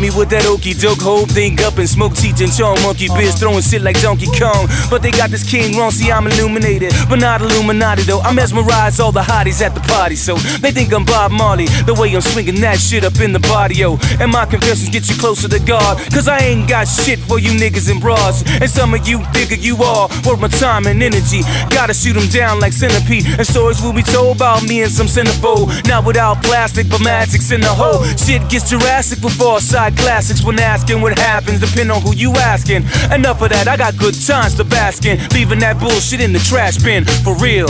Me 0.00 0.08
with 0.08 0.30
that 0.30 0.46
okey 0.48 0.72
doke, 0.72 1.04
hold 1.04 1.30
thing 1.30 1.60
up 1.60 1.76
and 1.76 1.84
smoke 1.84 2.16
Cheech 2.16 2.40
and 2.40 2.48
Chong 2.48 2.72
monkey 2.80 3.08
biz, 3.12 3.36
throwing 3.36 3.60
shit 3.60 3.82
like 3.82 4.00
Donkey 4.00 4.32
Kong. 4.32 4.64
But 4.88 5.02
they 5.02 5.10
got 5.10 5.28
this 5.28 5.44
king 5.44 5.76
wrong, 5.76 5.90
see 5.90 6.10
I'm 6.10 6.26
illuminated, 6.26 6.96
but 7.04 7.20
not 7.20 7.42
Illuminati 7.42 8.08
though. 8.08 8.20
I 8.20 8.32
mesmerize 8.32 8.98
all 8.98 9.12
the 9.12 9.20
hotties 9.20 9.60
at 9.60 9.74
the 9.74 9.80
party, 9.84 10.16
so 10.16 10.36
they 10.64 10.70
think 10.70 10.94
I'm 10.94 11.04
Bob 11.04 11.32
Marley. 11.32 11.66
The 11.84 11.92
way 11.92 12.14
I'm 12.16 12.22
swinging 12.22 12.62
that 12.62 12.80
shit 12.80 13.04
up 13.04 13.20
in 13.20 13.34
the 13.34 13.40
yo. 13.76 13.98
And 14.18 14.32
my 14.32 14.46
confessions 14.46 14.88
get 14.88 15.04
you 15.10 15.16
closer 15.20 15.48
to 15.48 15.60
God, 15.60 16.00
cause 16.10 16.28
I 16.28 16.38
ain't 16.38 16.66
got 16.66 16.88
shit 16.88 17.18
for 17.18 17.38
you 17.38 17.50
niggas 17.52 17.90
and 17.92 18.00
bras. 18.00 18.40
And 18.56 18.70
some 18.70 18.94
of 18.94 19.06
you 19.06 19.22
figure 19.36 19.60
you 19.60 19.76
are 19.84 20.08
worth 20.24 20.40
my 20.40 20.48
time 20.48 20.86
and 20.86 21.02
energy. 21.02 21.44
Gotta 21.68 21.92
shoot 21.92 22.14
them 22.14 22.28
down 22.32 22.58
like 22.58 22.72
centipede, 22.72 23.26
and 23.36 23.46
stories 23.46 23.82
will 23.82 23.92
be 23.92 24.02
told 24.02 24.36
about 24.36 24.64
me 24.64 24.80
and 24.80 24.90
some 24.90 25.08
centerfold. 25.08 25.68
Not 25.86 26.06
without 26.06 26.42
plastic, 26.42 26.88
but 26.88 27.04
magic's 27.04 27.52
in 27.52 27.60
the 27.60 27.68
hole. 27.68 28.00
Shit 28.16 28.48
gets 28.48 28.70
Jurassic 28.70 29.20
before 29.20 29.60
side 29.60 29.90
classics 30.00 30.42
when 30.42 30.58
asking 30.58 31.00
what 31.00 31.18
happens, 31.18 31.60
depend 31.60 31.92
on 31.92 32.02
who 32.02 32.14
you 32.14 32.32
asking. 32.32 32.82
Enough 33.12 33.42
of 33.42 33.50
that, 33.50 33.68
I 33.68 33.76
got 33.76 33.96
good 33.96 34.14
times 34.14 34.54
to 34.56 34.64
bask 34.64 35.04
in, 35.04 35.18
leaving 35.30 35.58
that 35.60 35.78
bullshit 35.78 36.20
in 36.20 36.32
the 36.32 36.40
trash 36.40 36.78
bin 36.78 37.04
for 37.04 37.36
real. 37.36 37.68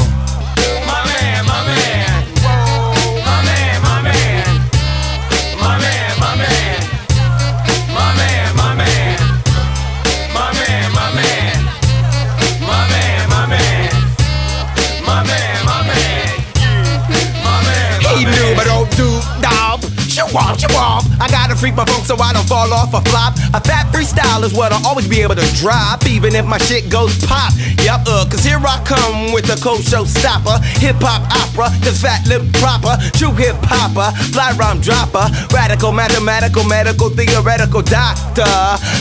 Freak 21.61 21.77
my 21.77 21.85
funk 21.85 22.07
so 22.07 22.17
I 22.17 22.33
don't 22.33 22.49
fall 22.49 22.73
off 22.73 22.95
a 22.97 23.05
flop. 23.13 23.37
A 23.53 23.61
fat 23.61 23.93
freestyle 23.93 24.43
is 24.45 24.55
what 24.55 24.73
I'll 24.73 24.87
always 24.87 25.07
be 25.07 25.21
able 25.21 25.37
to 25.37 25.47
drop, 25.61 26.09
even 26.09 26.35
if 26.35 26.47
my 26.47 26.57
shit 26.57 26.89
goes 26.89 27.13
pop. 27.27 27.53
Yup, 27.85 28.01
uh, 28.09 28.25
cause 28.25 28.43
here 28.43 28.57
I 28.57 28.81
come 28.89 29.33
with 29.37 29.45
the 29.45 29.61
cold 29.61 29.85
showstopper. 29.85 30.57
Hip 30.81 30.97
hop 30.99 31.21
opera, 31.29 31.69
the 31.85 31.93
fat 31.93 32.27
lip 32.27 32.41
proper. 32.57 32.97
True 33.13 33.37
hip 33.37 33.61
hopper, 33.61 34.09
fly 34.33 34.57
rhyme 34.57 34.81
dropper. 34.81 35.29
Radical, 35.53 35.93
mathematical, 35.93 36.65
medical, 36.65 37.11
theoretical 37.11 37.83
doctor. 37.83 38.49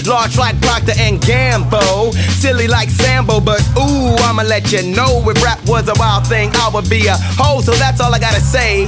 Large 0.03 0.37
like 0.37 0.59
Procter 0.59 0.99
and 0.99 1.21
Gambo. 1.21 2.11
Silly 2.43 2.67
like 2.67 2.89
Sambo, 2.89 3.39
but 3.39 3.63
ooh, 3.79 4.19
I'ma 4.27 4.43
let 4.43 4.71
you 4.73 4.83
know 4.83 5.23
if 5.31 5.41
rap 5.41 5.63
was 5.65 5.87
a 5.87 5.95
wild 5.95 6.27
thing, 6.27 6.51
I 6.55 6.69
would 6.73 6.89
be 6.89 7.07
a 7.07 7.15
hoe. 7.39 7.61
So 7.61 7.71
that's 7.71 8.01
all 8.01 8.13
I 8.13 8.19
gotta 8.19 8.41
say. 8.41 8.87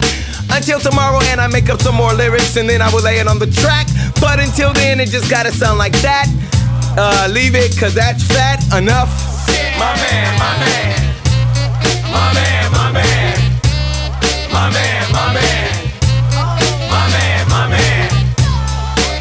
Until 0.54 0.80
tomorrow, 0.80 1.20
and 1.32 1.40
I 1.40 1.48
make 1.48 1.70
up 1.70 1.82
some 1.82 1.96
more 1.96 2.14
lyrics, 2.14 2.58
and 2.58 2.70
then 2.70 2.82
I 2.82 2.90
will 2.94 3.02
lay 3.02 3.20
it 3.20 3.28
on 3.28 3.40
the 3.40 3.48
track. 3.48 3.88
But 4.20 4.40
until 4.40 4.74
then, 4.74 5.00
it 5.00 5.10
just 5.10 5.30
gotta 5.30 5.52
sound 5.52 5.78
like 5.78 5.94
that. 6.02 6.28
Uh, 6.98 7.28
leave 7.32 7.56
it, 7.56 7.78
cause 7.80 7.94
that's 7.94 8.24
fat 8.24 8.60
enough. 8.78 9.10
My 9.80 9.96
man, 9.96 10.38
my 10.38 10.58
man. 10.60 11.12
My 12.12 12.34
man, 12.34 12.72
my 12.72 12.92
man. 12.92 13.38
My 14.52 14.70
man, 14.70 15.12
my 15.12 15.34
man. 15.34 15.72
My 16.92 17.08
man, 17.10 17.48
my 17.50 17.68
man. 17.70 18.10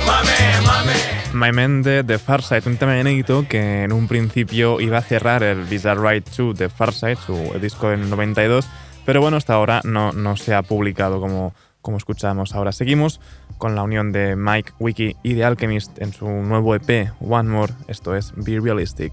My 0.05 0.23
man, 0.25 0.65
my 0.65 0.85
man. 0.85 1.33
My 1.33 1.53
Man 1.53 1.83
de 1.83 2.03
The 2.03 2.19
Pharcyde, 2.19 2.69
un 2.69 2.77
tema 2.77 2.99
inédito 2.99 3.47
que 3.49 3.85
en 3.85 3.93
un 3.93 4.09
principio 4.09 4.81
iba 4.81 4.99
a 4.99 5.03
cerrar 5.03 5.43
el 5.43 5.65
Bizarre 5.65 6.01
Ride 6.15 6.31
2 6.37 6.59
de 6.59 6.69
Pharcyde, 6.69 7.17
su 7.17 7.59
disco 7.61 7.89
del 7.89 8.11
92, 8.11 8.67
pero 9.05 9.21
bueno, 9.21 9.37
hasta 9.37 9.55
ahora 9.55 9.81
no, 9.85 10.13
no 10.13 10.37
se 10.37 10.55
ha 10.55 10.63
publicado 10.63 11.21
como, 11.21 11.55
como 11.83 11.97
escuchamos 11.97 12.55
ahora. 12.55 12.73
Seguimos 12.73 13.21
con 13.59 13.75
la 13.75 13.83
unión 13.83 14.13
de 14.13 14.37
Mike, 14.37 14.73
Wiki 14.79 15.17
y 15.23 15.35
The 15.35 15.45
Alchemist 15.45 16.01
en 16.01 16.13
su 16.13 16.27
nuevo 16.29 16.75
EP 16.75 17.13
One 17.21 17.49
More, 17.49 17.73
esto 17.89 18.15
es 18.15 18.33
Be 18.37 18.61
Realistic. 18.61 19.13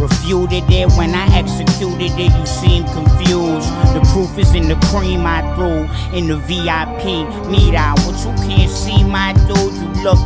Refuted 0.00 0.64
it 0.70 0.90
when 0.96 1.14
I 1.14 1.26
executed 1.36 2.12
it, 2.18 2.32
you 2.32 2.46
seem 2.46 2.84
confused. 2.84 3.68
The 3.94 4.00
proof 4.12 4.36
is 4.38 4.54
in 4.54 4.68
the 4.68 4.76
cream 4.90 5.26
I 5.26 5.42
threw 5.54 5.86
in 6.16 6.26
the 6.26 6.36
VIP 6.36 7.04
meet 7.48 7.74
out. 7.74 7.96
But 8.04 8.18
you 8.24 8.32
can't 8.48 8.70
see 8.70 9.04
my 9.04 9.32
dude, 9.46 9.74
you 9.74 10.02
look 10.02 10.18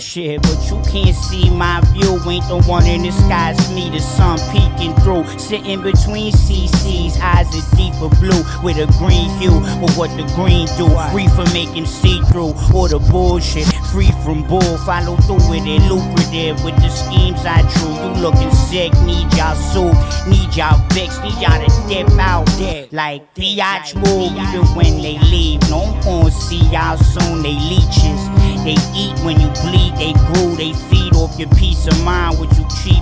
shit, 0.00 0.42
but 0.42 0.58
you 0.70 0.80
can't 0.90 1.14
see 1.14 1.50
my 1.50 1.80
view. 1.92 2.18
Ain't 2.26 2.48
the 2.48 2.62
one 2.66 2.86
in 2.86 3.02
the 3.02 3.12
sky, 3.12 3.50
it's 3.50 3.70
me, 3.70 3.90
the 3.90 4.00
sun 4.00 4.38
peeking 4.52 4.94
through. 5.02 5.26
Sitting 5.38 5.82
between 5.82 6.32
CC's, 6.32 7.18
eyes 7.20 7.48
are 7.54 7.76
deeper 7.76 8.08
blue 8.20 8.42
with 8.62 8.78
a 8.78 8.86
green 8.98 9.30
hue. 9.40 9.60
But 9.80 9.92
what 9.94 10.10
the 10.16 10.24
green 10.34 10.66
do? 10.76 10.88
Free 11.12 11.28
from 11.28 11.50
making 11.52 11.86
see 11.86 12.20
through 12.30 12.54
all 12.74 12.88
the 12.88 12.98
bullshit. 13.10 13.66
Free 13.92 14.12
from 14.24 14.46
bull, 14.46 14.78
follow 14.78 15.16
through 15.24 15.48
with 15.48 15.66
it. 15.66 15.82
Lucrative 15.88 16.62
with 16.64 16.76
the 16.76 16.90
schemes 16.90 17.40
I 17.44 17.62
drew. 17.74 17.94
You 17.96 18.12
looking 18.20 18.50
sick, 18.50 18.92
need 19.04 19.15
y'all 19.36 19.54
soup, 19.54 19.96
need 20.28 20.54
y'all 20.54 20.78
fix, 20.90 21.18
need 21.20 21.38
y'all 21.40 21.60
to 21.62 21.70
dip 21.88 22.10
out. 22.18 22.46
there 22.58 22.86
Like 22.92 23.34
biatch 23.34 23.94
move, 23.94 24.32
even 24.32 24.66
when 24.76 25.00
they 25.00 25.18
leave. 25.30 25.60
No 25.70 25.86
one 26.04 26.30
see 26.30 26.64
y'all 26.68 26.98
soon, 26.98 27.42
they 27.42 27.54
leeches. 27.54 28.20
They 28.64 28.76
eat 28.94 29.14
when 29.24 29.40
you 29.40 29.48
bleed, 29.62 29.94
they 29.96 30.12
grew, 30.26 30.56
they 30.56 30.72
feed 30.88 31.14
off 31.14 31.38
your 31.38 31.48
peace 31.50 31.86
of 31.86 32.02
mind, 32.04 32.38
what 32.38 32.50
you 32.58 32.66
cheap 32.82 32.96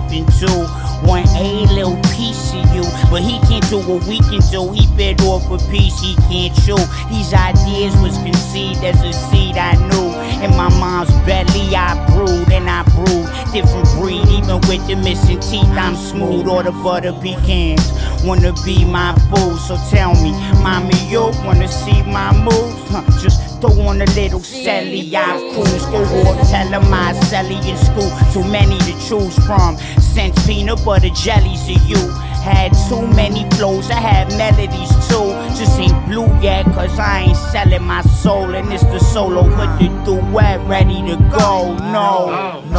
to. 0.44 0.68
Want 1.04 1.28
a 1.36 1.66
little 1.74 1.96
piece 2.16 2.54
of 2.54 2.64
you, 2.74 2.82
but 3.10 3.20
he 3.20 3.38
can't 3.48 3.68
do 3.68 3.78
what 3.78 4.04
we 4.04 4.18
can 4.20 4.40
do. 4.50 4.72
He 4.72 4.86
bit 4.96 5.20
off 5.22 5.44
a 5.50 5.58
piece 5.70 6.00
he 6.00 6.14
can't 6.28 6.54
chew. 6.64 6.80
These 7.10 7.34
ideas 7.34 7.94
was 8.00 8.16
conceived 8.18 8.82
as 8.84 9.00
a 9.02 9.12
seed 9.12 9.56
I 9.56 9.74
knew. 9.88 10.10
In 10.42 10.50
my 10.56 10.68
mom's 10.80 11.12
belly, 11.26 11.76
I 11.76 11.92
brewed 12.14 12.50
and 12.52 12.68
I 12.70 12.82
brewed. 12.96 13.28
Different 13.52 13.88
breed, 13.98 14.24
even 14.28 14.60
with 14.68 14.86
the 14.88 14.96
missing 14.96 15.40
teeth, 15.40 15.68
I'm 15.76 15.94
smooth. 16.04 16.46
Or 16.46 16.62
the 16.62 16.72
butter 16.72 17.12
pecans 17.12 17.84
wanna 18.24 18.52
be 18.64 18.84
my 18.84 19.14
boo. 19.30 19.56
So 19.56 19.76
tell 19.90 20.14
me, 20.22 20.32
mommy, 20.62 20.98
you 21.08 21.32
wanna 21.44 21.68
see 21.68 22.02
my 22.02 22.32
moves? 22.44 22.76
Huh, 22.90 23.04
just 23.20 23.60
throw 23.60 23.88
on 23.88 24.00
a 24.02 24.06
little 24.14 24.40
celly, 24.40 25.12
I 25.14 25.38
cruise. 25.54 25.86
Go 25.86 26.02
off, 26.22 26.50
tell 26.50 26.68
them 26.70 26.92
I 26.92 27.12
celly 27.30 27.58
in 27.66 27.76
school. 27.76 28.10
Too 28.32 28.48
many 28.50 28.78
to 28.78 28.94
choose 29.08 29.36
from. 29.46 29.76
Since 29.98 30.46
peanut 30.46 30.84
butter 30.84 31.10
jellies 31.10 31.64
to 31.66 31.74
you. 31.90 32.02
Had 32.44 32.72
too 32.90 33.06
many 33.16 33.48
flows, 33.56 33.90
I 33.90 33.94
had 33.94 34.28
melodies 34.36 34.92
too. 35.08 35.32
Just 35.56 35.80
ain't 35.80 35.96
blue 36.06 36.28
yet, 36.42 36.66
cause 36.76 36.98
I 36.98 37.20
ain't 37.20 37.36
selling 37.38 37.84
my 37.84 38.02
soul. 38.02 38.54
And 38.54 38.70
it's 38.70 38.84
the 38.84 38.98
solo 38.98 39.44
with 39.44 39.72
the 39.80 39.88
duet 40.04 40.60
ready 40.68 41.00
to 41.08 41.16
go. 41.32 41.74
No, 41.78 42.60
no, 42.60 42.60
y'all 42.60 42.60
ain't 42.60 42.73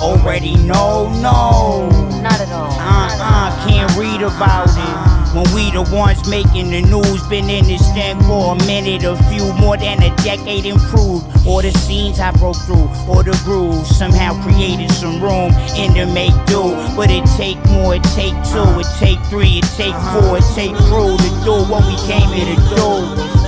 already 0.00 0.56
know, 0.56 1.10
no. 1.20 1.88
Not 2.22 2.40
at 2.40 2.50
all. 2.50 2.70
Uh 2.72 3.04
uh, 3.20 3.68
can't 3.68 3.90
read 3.96 4.22
about 4.22 4.68
it. 4.68 5.14
When 5.34 5.46
we 5.52 5.70
the 5.72 5.82
ones 5.90 6.28
making 6.28 6.70
the 6.70 6.82
news, 6.82 7.26
been 7.26 7.50
in 7.50 7.64
this 7.64 7.82
thing 7.92 8.20
for 8.22 8.54
a 8.54 8.66
minute, 8.66 9.02
a 9.02 9.16
few 9.24 9.52
more 9.54 9.76
than 9.76 10.00
a 10.00 10.14
decade 10.22 10.64
improved. 10.64 11.26
All 11.44 11.60
the 11.60 11.72
scenes 11.72 12.20
I 12.20 12.30
broke 12.30 12.56
through, 12.62 12.86
all 13.10 13.24
the 13.24 13.34
grooves, 13.44 13.90
somehow 13.96 14.40
created 14.42 14.92
some 14.92 15.20
room 15.20 15.50
in 15.74 15.92
the 15.92 16.06
make 16.06 16.34
do. 16.46 16.62
But 16.94 17.10
it 17.10 17.26
take 17.36 17.58
more, 17.66 17.96
it 17.96 18.04
take 18.14 18.36
two, 18.46 18.62
it 18.78 18.86
take 19.02 19.18
three, 19.26 19.58
it 19.58 19.68
take 19.74 19.96
four, 20.14 20.38
it 20.38 20.46
take 20.54 20.74
crew 20.86 21.18
to 21.18 21.30
do 21.42 21.54
what 21.66 21.82
we 21.82 21.96
came 22.06 22.30
here 22.30 22.54
to 22.54 22.58
do. 22.70 23.43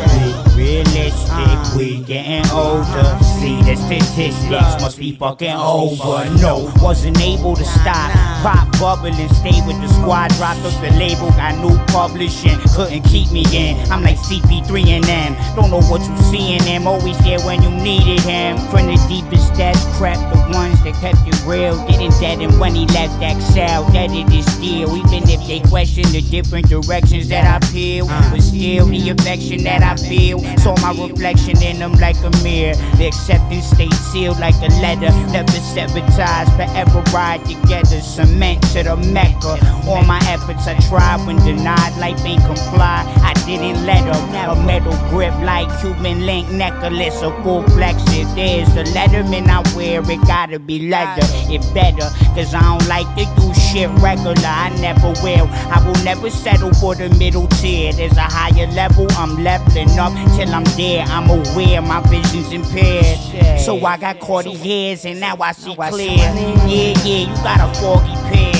Realistic, 0.66 1.76
we 1.76 2.02
getting 2.02 2.50
older. 2.50 3.06
See 3.38 3.62
the 3.62 3.76
statistics 3.76 4.82
must 4.82 4.98
be 4.98 5.12
fucking 5.12 5.54
over. 5.54 6.28
No, 6.42 6.72
wasn't 6.82 7.20
able 7.20 7.54
to 7.54 7.64
stop. 7.64 8.10
Pop 8.42 8.66
bubbling, 8.80 9.14
stay 9.28 9.62
with 9.64 9.80
the 9.80 9.86
squad. 9.86 10.34
Dropped 10.34 10.66
up 10.66 10.74
the 10.82 10.90
label, 10.98 11.30
got 11.38 11.54
new 11.62 11.78
publishing. 11.94 12.58
Couldn't 12.74 13.04
keep 13.04 13.30
me 13.30 13.44
in. 13.54 13.78
I'm 13.92 14.02
like 14.02 14.16
CP3 14.16 14.88
and 14.88 15.04
them. 15.04 15.36
Don't 15.54 15.70
know 15.70 15.82
what 15.86 16.02
you 16.02 16.16
see 16.34 16.56
in 16.56 16.64
them. 16.64 16.88
Always 16.88 17.16
there 17.22 17.38
when 17.46 17.62
you 17.62 17.70
needed 17.70 18.20
him. 18.26 18.58
From 18.66 18.86
the 18.86 18.98
deepest 19.06 19.54
depths, 19.54 19.86
crept 19.96 20.18
the 20.34 20.50
ones 20.50 20.82
that 20.82 20.98
kept 20.98 21.22
it 21.28 21.38
real. 21.46 21.78
Didn't 21.86 22.18
dead 22.18 22.40
him 22.40 22.58
when 22.58 22.74
he 22.74 22.86
left 22.86 23.22
Excel. 23.22 23.84
That 23.94 24.10
it 24.10 24.34
is 24.34 24.44
still. 24.50 24.96
Even 24.98 25.30
if 25.30 25.46
they 25.46 25.60
question 25.60 26.10
the 26.10 26.22
different 26.22 26.68
directions 26.68 27.28
that 27.28 27.46
I 27.46 27.64
peel. 27.70 28.08
But 28.08 28.40
still 28.40 28.86
the 28.86 29.10
affection 29.10 29.62
that 29.62 29.84
I 29.84 29.94
feel. 29.94 30.42
Saw 30.58 30.74
my 30.82 30.90
reflection 30.90 31.62
in 31.62 31.78
them 31.78 31.92
like 31.94 32.16
a 32.24 32.30
mirror. 32.42 32.74
The 32.96 33.06
acceptance 33.06 33.66
stayed 33.66 33.94
sealed 33.94 34.38
like 34.38 34.56
a 34.56 34.70
letter. 34.80 35.10
Never 35.32 35.52
sabotage, 35.52 36.48
forever 36.56 37.02
ride 37.12 37.44
together. 37.44 38.00
Cement 38.00 38.62
to 38.72 38.82
the 38.82 38.96
Mecca. 38.96 39.58
All 39.86 40.02
my 40.04 40.20
efforts 40.26 40.66
I 40.66 40.78
tried 40.88 41.26
when 41.26 41.36
denied, 41.44 41.96
life 41.98 42.24
ain't 42.24 42.44
comply. 42.44 43.04
I 43.22 43.32
didn't 43.46 43.84
let 43.86 44.04
her. 44.04 44.16
A 44.46 44.54
metal 44.64 44.92
grip 45.10 45.34
like 45.42 45.68
Cuban 45.80 46.24
link 46.24 46.50
necklace, 46.50 47.22
a 47.22 47.30
full 47.42 47.62
flex. 47.70 48.02
If 48.08 48.28
there's 48.34 48.68
a 48.76 48.84
letterman 48.92 49.48
I 49.48 49.62
wear, 49.76 50.00
it 50.08 50.20
gotta 50.26 50.58
be 50.58 50.88
leather. 50.88 51.22
It 51.50 51.62
better, 51.74 52.08
cause 52.34 52.54
I 52.54 52.60
don't 52.60 52.86
like 52.88 53.08
to 53.16 53.24
do 53.40 53.54
shit 53.54 53.90
regular. 54.00 54.34
I 54.44 54.70
never 54.80 55.10
will. 55.22 55.48
I 55.70 55.82
will 55.84 56.04
never 56.04 56.30
settle 56.30 56.72
for 56.74 56.94
the 56.94 57.08
middle 57.18 57.46
tier. 57.58 57.92
There's 57.92 58.16
a 58.16 58.22
higher 58.22 58.66
level, 58.72 59.06
I'm 59.12 59.42
leveling 59.42 59.98
up 59.98 60.12
till 60.36 60.45
I'm 60.54 60.64
there. 60.76 61.04
I'm 61.08 61.28
aware 61.28 61.82
my 61.82 62.00
vision's 62.08 62.52
impaired. 62.52 63.58
So 63.60 63.84
I 63.84 63.96
got 63.96 64.20
caught 64.20 64.46
hairs 64.46 65.04
and 65.04 65.20
now 65.20 65.36
I 65.40 65.52
see 65.52 65.74
clear. 65.74 66.10
Yeah, 66.10 66.64
yeah, 66.66 66.94
you 67.04 67.26
got 67.42 67.60
a 67.60 67.80
foggy 67.80 68.14
pair. 68.30 68.55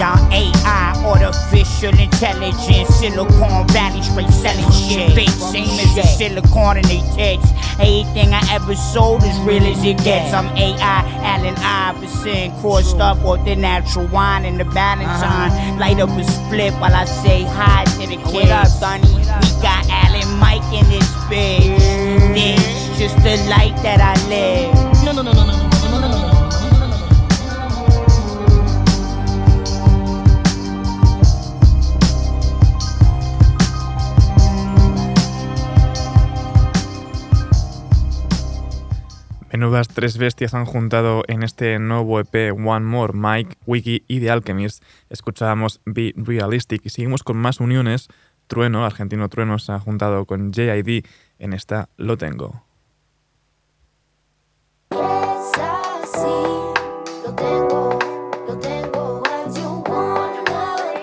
Y'all 0.00 0.32
AI, 0.32 0.94
artificial 1.04 1.92
intelligence, 2.00 2.88
Silicon 2.88 3.68
Valley, 3.68 4.00
straight 4.00 4.30
selling 4.30 4.72
shit. 4.72 5.12
Fake 5.12 5.28
same 5.28 5.78
as 5.78 5.94
the 5.94 6.02
silicon 6.16 6.78
in 6.78 6.84
they 6.84 7.02
text. 7.14 7.52
Anything 7.78 8.32
I 8.32 8.40
ever 8.50 8.74
sold 8.74 9.22
is 9.24 9.38
real 9.40 9.62
as 9.62 9.84
it 9.84 10.02
gets. 10.02 10.32
I'm 10.32 10.46
AI, 10.56 11.04
Allen 11.20 11.54
Iverson, 11.58 12.50
crossed 12.62 12.96
up 12.96 13.18
with 13.22 13.44
the 13.44 13.56
natural 13.56 14.06
wine 14.06 14.46
and 14.46 14.58
the 14.58 14.64
Valentine. 14.64 15.50
Uh-huh. 15.50 15.78
Light 15.78 16.00
up 16.00 16.08
a 16.08 16.24
split 16.24 16.72
while 16.80 16.94
I 16.94 17.04
say 17.04 17.42
hi 17.42 17.84
to 17.84 17.98
the 17.98 18.16
kids. 18.16 18.32
What 18.32 18.48
up, 18.48 18.68
Sonny? 18.68 19.06
We 19.06 19.24
got 19.60 19.84
Allen 19.90 20.38
Mike 20.38 20.64
in 20.72 20.88
this 20.88 21.12
bitch. 21.28 21.76
This 22.32 22.98
just 22.98 23.16
the 23.16 23.36
life 23.50 23.76
that 23.82 24.00
I 24.00 24.16
live. 24.30 25.04
No, 25.04 25.12
no, 25.12 25.20
no, 25.20 25.32
no, 25.34 25.44
no. 25.44 25.69
Menudas 39.60 39.88
tres 39.88 40.16
bestias 40.16 40.54
han 40.54 40.64
juntado 40.64 41.22
en 41.28 41.42
este 41.42 41.78
nuevo 41.78 42.18
EP 42.18 42.50
One 42.54 42.86
More, 42.86 43.12
Mike, 43.14 43.58
Wiki 43.66 44.04
y 44.08 44.18
The 44.18 44.30
Alchemist. 44.30 44.82
Escuchábamos 45.10 45.82
Be 45.84 46.14
Realistic 46.16 46.80
y 46.86 46.88
seguimos 46.88 47.22
con 47.22 47.36
más 47.36 47.60
uniones. 47.60 48.08
Trueno, 48.46 48.86
argentino 48.86 49.28
Trueno, 49.28 49.58
se 49.58 49.72
ha 49.72 49.78
juntado 49.78 50.24
con 50.24 50.50
JID 50.50 51.04
en 51.38 51.52
esta 51.52 51.90
Lo 51.98 52.16
Tengo. 52.16 52.64
Yes, 54.92 55.52
I 55.58 56.06
see. 56.06 57.22
Lo 57.22 57.34
tengo, 57.34 57.98
lo 58.48 58.58
tengo 58.58 59.22
as 59.26 59.58
you 59.58 59.84
wanna 59.86 60.42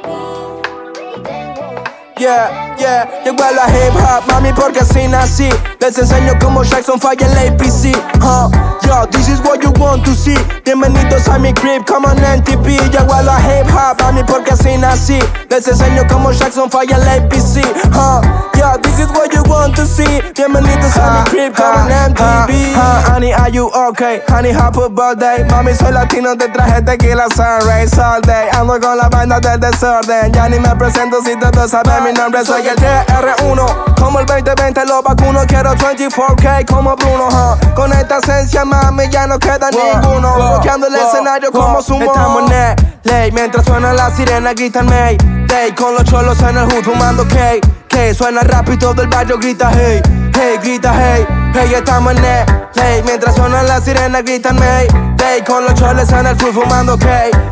be. 0.01 1.15
Lo 1.15 1.21
tengo. 1.21 1.83
Yeah, 2.17 2.66
yeah, 2.79 3.05
llegó 3.23 3.43
a 3.43 3.51
la 3.51 3.65
hip 3.67 3.93
hop, 3.95 4.23
mami, 4.31 4.53
porque 4.53 4.79
así 4.79 5.07
nací. 5.07 5.49
Les 5.79 5.97
enseño 5.97 6.33
cómo 6.41 6.63
Jackson 6.63 6.99
falla 6.99 7.27
el 7.27 7.53
APC. 7.53 7.95
Huh? 8.21 8.49
Yo, 8.85 9.05
this 9.07 9.27
is 9.27 9.39
what 9.41 9.61
you 9.61 9.71
want 9.79 10.03
to 10.05 10.13
see. 10.13 10.37
Bienvenidos 10.63 11.27
a 11.27 11.37
mi 11.37 11.53
crib, 11.53 11.85
come 11.85 12.05
on 12.05 12.17
NTP. 12.17 12.91
Llegó 12.91 13.13
a 13.13 13.21
la 13.21 13.39
hip 13.39 13.67
hop, 13.71 14.01
mami, 14.01 14.23
porque 14.23 14.51
así 14.51 14.77
nací. 14.77 15.19
Les 15.49 15.67
enseño 15.67 16.03
cómo 16.09 16.31
Jackson 16.31 16.69
falla 16.69 16.97
el 16.97 17.07
APC. 17.07 17.63
Huh? 17.93 18.21
Yo, 18.57 18.77
this 18.81 18.99
is 18.99 19.07
what 19.09 19.33
you 19.33 19.43
want 19.43 19.75
to 19.75 19.85
see. 19.85 20.21
Bienvenidos 20.35 20.97
a 20.97 21.11
mi 21.11 21.29
crib, 21.29 21.53
come 21.55 21.91
on. 21.91 22.15
Huh? 22.17 23.11
Honey, 23.11 23.33
are 23.33 23.49
you 23.49 23.69
okay? 23.73 24.21
Honey, 24.27 24.51
happy 24.51 24.87
birthday. 24.89 25.43
Mami, 25.49 25.73
soy 25.73 25.91
latino, 25.91 26.35
te 26.35 26.47
traje 26.49 26.81
tequila 26.81 27.27
sunrise 27.35 27.97
all 27.99 28.21
day. 28.21 28.49
Ando 28.53 28.79
con 28.79 28.97
la 28.97 29.09
banda 29.09 29.39
del 29.39 29.59
desorden. 29.59 30.31
Ya 30.33 30.49
ni 30.49 30.59
me 30.59 30.75
presento 30.75 31.21
si 31.23 31.37
todos 31.37 31.71
saben 31.71 32.03
mi 32.03 32.13
nombre. 32.13 32.43
Soy 32.45 32.66
el 32.67 32.77
TR1. 32.77 33.95
Como 33.99 34.19
el 34.19 34.25
2020 34.25 34.85
lo 34.85 35.01
vacuno. 35.01 35.41
Quiero 35.47 35.73
24K 35.75 36.65
como 36.65 36.95
Bruno. 36.95 37.27
huh? 37.29 37.73
Con 37.75 37.91
esta 37.93 38.17
esencia, 38.17 38.65
mami, 38.65 39.09
ya 39.09 39.27
no 39.27 39.39
queda 39.39 39.69
ninguno. 39.71 40.35
Bloqueando 40.35 40.87
el 40.87 40.95
escenario 40.95 41.51
como 41.51 41.81
sumo. 41.81 42.05
Estamos 42.05 42.51
en 42.51 42.75
ley. 43.03 43.31
Mientras 43.31 43.65
suena 43.65 43.93
la 43.93 44.09
sirena, 44.11 44.53
gritan 44.53 44.85
May. 44.87 45.17
Day 45.47 45.71
con 45.71 45.93
los 45.93 46.03
cholos 46.03 46.39
en 46.41 46.57
el 46.57 46.65
hood 46.65 46.83
fumando 46.83 47.27
K. 47.27 47.59
K 47.87 48.13
suena 48.13 48.41
rap 48.41 48.69
y 48.69 48.77
todo 48.77 49.01
el 49.01 49.07
barrio 49.07 49.37
grita 49.37 49.71
hey. 49.73 50.01
Hey, 50.33 50.57
grita 50.61 50.93
hey. 50.93 51.25
Hey, 51.53 51.73
estamos 51.73 52.13
en 52.13 52.21
ley. 52.21 53.01
Mientras 53.05 53.35
suena 53.35 53.63
la 53.63 53.81
sirena, 53.81 54.21
gritan 54.21 54.57
May. 54.57 54.87
Day 55.15 55.43
con 55.43 55.63
los 55.63 55.73
choles 55.75 56.11
en 56.11 56.27
el 56.27 56.35
hood 56.37 56.53
fumando 56.53 56.97
K. 56.97 57.07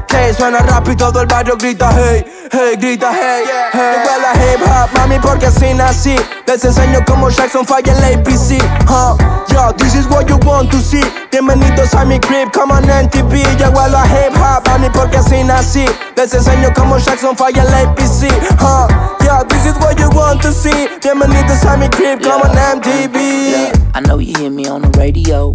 K 0.08 0.34
suena 0.38 0.60
rap 0.60 0.88
y 0.89 0.95
todo 0.95 1.21
el 1.21 1.27
barrio 1.27 1.55
grita 1.58 1.89
hey. 1.91 2.25
Hey, 2.51 2.75
grita 2.77 3.12
hey. 3.12 3.43
Hey, 3.73 3.81
Llegó 3.97 4.13
a 4.13 4.17
la 4.17 4.34
hip 4.34 4.62
hop, 4.62 4.97
mami, 4.97 5.19
porque 5.19 5.47
así 5.47 5.73
nací. 5.73 6.15
Les 6.45 6.63
enseño 6.63 6.99
cómo 7.05 7.29
Jackson 7.29 7.65
falla 7.65 7.91
el 7.93 8.19
APC. 8.19 8.62
Huh? 8.88 9.17
Yo, 9.49 9.73
this 9.77 9.95
is 9.95 10.08
what 10.08 10.27
you 10.27 10.38
want 10.45 10.69
to 10.71 10.79
see. 10.79 11.03
Bienvenidos 11.31 11.93
a 11.95 12.05
mi 12.05 12.19
crib, 12.19 12.51
come 12.51 12.71
on 12.71 12.84
NTV. 12.84 13.58
Llegó 13.58 13.79
a 13.79 13.88
la 13.88 14.05
hip 14.05 14.36
hop, 14.38 14.67
mami, 14.67 14.89
porque 14.89 15.17
así 15.17 15.43
nací. 15.43 15.86
Les 16.15 16.34
enseño 16.34 16.71
cómo 16.75 16.97
Jackson 16.97 17.36
falla 17.36 17.63
el 17.63 17.73
APC. 17.86 18.28
Huh? 18.58 18.88
Yo, 19.24 19.43
this 19.48 19.65
is 19.65 19.76
what 19.78 20.00
you 20.00 20.10
want 20.10 20.41
to 20.41 20.52
see. 20.52 20.88
Bienvenidos 21.02 21.63
a 21.65 21.78
mi 21.78 21.88
crib, 21.89 22.21
come 22.21 22.41
on 22.41 22.82
MTV. 22.82 23.15
I 23.93 24.00
know 24.02 24.17
you 24.17 24.34
hear 24.38 24.50
me 24.50 24.67
on 24.67 24.82
the 24.82 24.89
radio. 24.98 25.52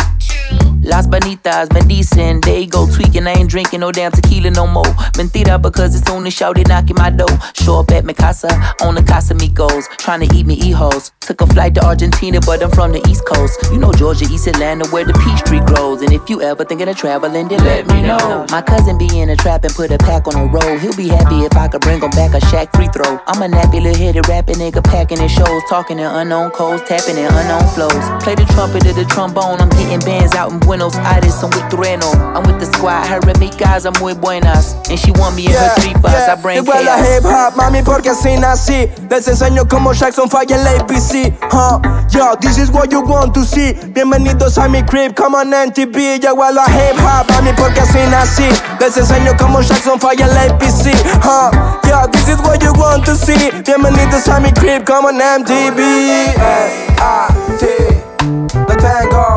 Las 0.83 1.07
Bonitas, 1.07 1.69
bendicen, 1.69 2.41
they 2.41 2.67
go 2.67 2.87
tweaking. 2.87 3.27
I 3.27 3.33
ain't 3.33 3.51
drinking 3.51 3.81
no 3.81 3.93
damn 3.93 4.13
tequila 4.13 4.51
no 4.51 4.67
more. 4.67 4.93
Mentira, 5.15 5.61
because 5.61 5.95
as 5.95 6.09
only 6.09 6.31
shouted 6.31 6.69
knocking 6.69 6.97
my 6.97 7.11
door. 7.11 7.29
Show 7.55 7.81
up 7.81 7.91
at 7.91 8.05
mi 8.05 8.15
casa, 8.15 8.49
on 8.83 8.95
the 8.95 9.03
Casamigos. 9.03 9.85
Trying 9.99 10.27
to 10.27 10.35
eat 10.35 10.47
me 10.47 10.55
e-hoes. 10.55 11.13
Took 11.21 11.43
a 11.43 11.47
flight 11.47 11.75
to 11.75 11.85
Argentina, 11.85 12.41
but 12.41 12.63
I'm 12.63 12.71
from 12.71 12.93
the 12.93 13.07
East 13.09 13.27
Coast. 13.27 13.61
You 13.71 13.79
know 13.79 13.93
Georgia, 13.93 14.25
East 14.25 14.47
Atlanta, 14.47 14.89
where 14.89 15.05
the 15.05 15.13
peach 15.21 15.45
tree 15.45 15.61
grows. 15.61 16.01
And 16.01 16.13
if 16.13 16.31
you 16.31 16.41
ever 16.41 16.65
thinking 16.65 16.89
of 16.89 16.97
traveling, 16.97 17.49
then 17.49 17.63
let 17.63 17.87
me 17.87 18.01
know. 18.01 18.47
My 18.51 18.63
cousin 18.63 18.97
be 18.97 19.21
in 19.21 19.29
a 19.29 19.37
trap 19.37 19.65
and 19.65 19.75
put 19.75 19.91
a 19.91 19.99
pack 19.99 20.27
on 20.29 20.35
the 20.35 20.47
road. 20.49 20.81
He'll 20.81 20.97
be 20.97 21.09
happy 21.09 21.45
if 21.45 21.55
I 21.57 21.69
could 21.69 21.83
bring 21.83 22.01
him 22.01 22.11
back 22.11 22.33
a 22.33 22.41
shack 22.47 22.75
free 22.75 22.89
throw. 22.89 23.21
I'm 23.27 23.43
a 23.43 23.55
nappy 23.55 23.83
little 23.83 23.95
headed 23.95 24.27
rapping 24.29 24.57
nigga 24.57 24.83
packing 24.83 25.21
his 25.21 25.31
shows. 25.31 25.63
Talking 25.69 25.99
in 25.99 26.07
unknown 26.07 26.53
codes, 26.53 26.83
tapping 26.89 27.19
in 27.19 27.29
unknown 27.29 27.69
flows. 27.75 28.05
Play 28.25 28.35
the 28.35 28.49
trumpet 28.57 28.87
or 28.87 28.95
the 28.95 29.05
trombone. 29.05 29.61
I'm 29.61 29.69
getting 29.69 30.01
bands 30.01 30.35
out 30.35 30.53
in 30.53 30.70
Buenos 30.71 30.95
Aires. 30.99 31.43
I'm 31.43 31.51
with 31.51 31.67
Trueno. 31.69 32.15
I'm 32.33 32.45
with 32.45 32.61
the 32.61 32.67
squad. 32.67 33.05
Her 33.09 33.19
amigas, 33.19 33.87
I'm 33.87 34.01
muy 34.01 34.15
buenas. 34.15 34.77
And 34.89 34.97
she 34.97 35.11
want 35.11 35.35
me 35.35 35.47
in 35.47 35.53
her 35.53 35.75
three 35.81 35.95
bus. 35.95 36.15
I 36.15 36.37
bring 36.41 36.63
Llegó 36.63 36.79
a 36.79 36.81
la 36.81 36.97
hip 36.97 37.25
chaos. 37.25 37.55
hop, 37.55 37.57
mami, 37.57 37.83
porque 37.83 38.11
así 38.11 38.37
nací. 38.39 38.89
Les 39.11 39.27
enseño 39.27 39.67
cómo 39.69 39.93
Jackson 39.93 40.31
falla 40.31 40.55
el 40.55 40.81
APC. 40.81 41.35
Huh? 41.51 41.81
Yo, 42.11 42.37
this 42.41 42.57
is 42.57 42.71
what 42.71 42.93
you 42.93 43.01
want 43.01 43.35
to 43.35 43.43
see. 43.45 43.73
Bienvenidos 43.93 44.59
a 44.59 44.69
mi 44.69 44.85
crib, 44.85 45.17
come 45.17 45.35
on 45.35 45.51
MTV. 45.51 46.21
Llegó 46.21 46.45
a 46.45 46.53
la 46.53 46.65
hip 46.67 46.97
hop, 47.01 47.29
mami, 47.33 47.53
porque 47.55 47.81
así 47.81 47.99
nací. 48.09 48.49
Les 48.79 48.97
enseño 48.97 49.37
cómo 49.41 49.63
Jackson 49.63 49.99
falla 49.99 50.27
el 50.27 50.53
APC. 50.53 50.95
Huh? 51.25 51.51
Yo, 51.83 52.07
this 52.13 52.29
is 52.29 52.39
what 52.43 52.63
you 52.63 52.73
want 52.75 53.05
to 53.07 53.17
see. 53.17 53.51
Bienvenidos 53.67 54.29
a 54.29 54.39
mi 54.39 54.53
crib, 54.53 54.85
come 54.85 55.07
on 55.07 55.19
MTV. 55.19 55.81
S-I-T. 56.39 57.67
The 58.69 58.77
tango, 58.77 59.30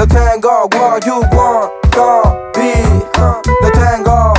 the 0.00 0.06
tango, 0.06 0.66
what 0.78 1.04
you 1.04 1.20
want, 1.36 1.92
go 1.92 2.50
be. 2.54 2.72
The 3.60 3.70
tango, 3.74 4.29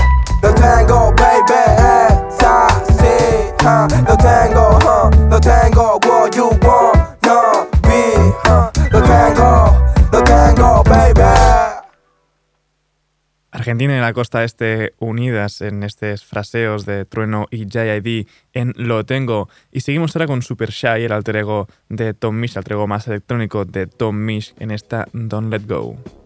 Argentina 13.62 13.96
y 13.96 14.02
la 14.02 14.12
costa 14.14 14.44
este 14.44 14.96
unidas 14.98 15.62
en 15.62 15.84
estos 15.84 16.26
fraseos 16.26 16.84
de 16.88 17.06
Trueno 17.06 17.46
y 17.52 17.68
JID 17.68 18.28
en 18.54 18.74
Lo 18.76 19.06
Tengo. 19.06 19.50
Y 19.72 19.82
seguimos 19.82 20.16
ahora 20.16 20.26
con 20.26 20.42
Super 20.42 20.72
Shy, 20.72 21.06
el 21.06 21.12
alter 21.12 21.36
ego 21.36 21.68
de 21.88 22.16
Tom 22.16 22.38
Misch, 22.38 22.54
el 22.54 22.58
alter 22.58 22.74
ego 22.74 22.88
más 22.88 23.08
electrónico 23.08 23.64
de 23.66 23.86
Tom 23.86 24.18
Misch 24.18 24.56
en 24.58 24.72
esta 24.72 25.08
Don't 25.14 25.52
Let 25.52 25.68
Go. 25.68 26.21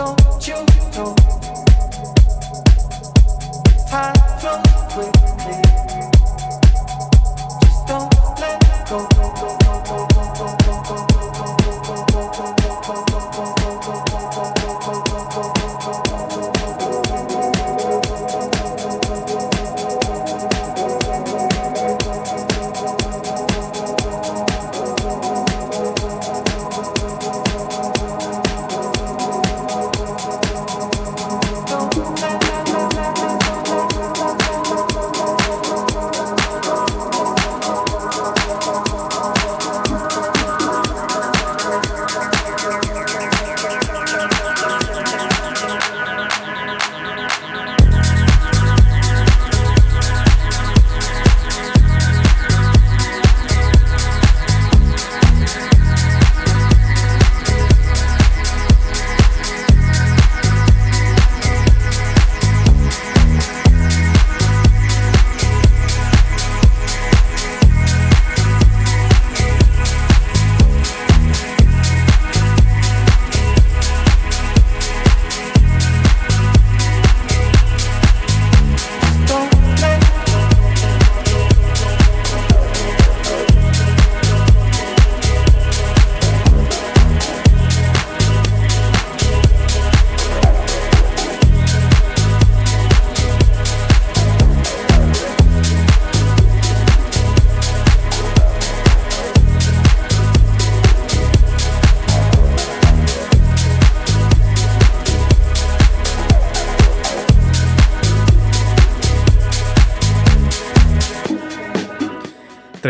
Don't 0.00 0.48
you 0.48 0.54
know? 0.96 1.14
Time 3.86 4.14
flows 4.40 4.96
with 4.96 5.29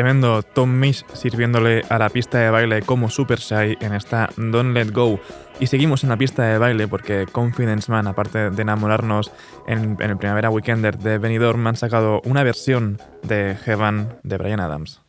Tremendo 0.01 0.43
Tom 0.43 0.71
Misch 0.71 1.05
sirviéndole 1.13 1.83
a 1.91 1.99
la 1.99 2.09
pista 2.09 2.39
de 2.39 2.49
baile 2.49 2.81
como 2.81 3.11
Super 3.11 3.39
Shy 3.39 3.77
en 3.83 3.93
esta 3.93 4.31
Don't 4.39 4.73
Let 4.73 4.93
Go. 4.93 5.21
Y 5.61 5.67
seguimos 5.67 6.05
en 6.05 6.09
la 6.09 6.17
pista 6.17 6.43
de 6.43 6.57
baile 6.57 6.89
porque 6.89 7.27
Confidence 7.31 7.93
Man, 7.93 8.07
aparte 8.07 8.49
de 8.49 8.63
enamorarnos 8.63 9.31
en, 9.67 9.99
el 10.01 10.17
Primavera 10.17 10.49
Weekender 10.49 10.97
de 10.97 11.19
Benidorm, 11.19 11.67
han 11.67 11.77
sacado 11.77 12.23
una 12.25 12.43
versión 12.43 12.97
de 13.25 13.59
Heaven 13.63 14.15
de 14.23 14.39
Brian 14.39 14.61
Adams. 14.61 15.03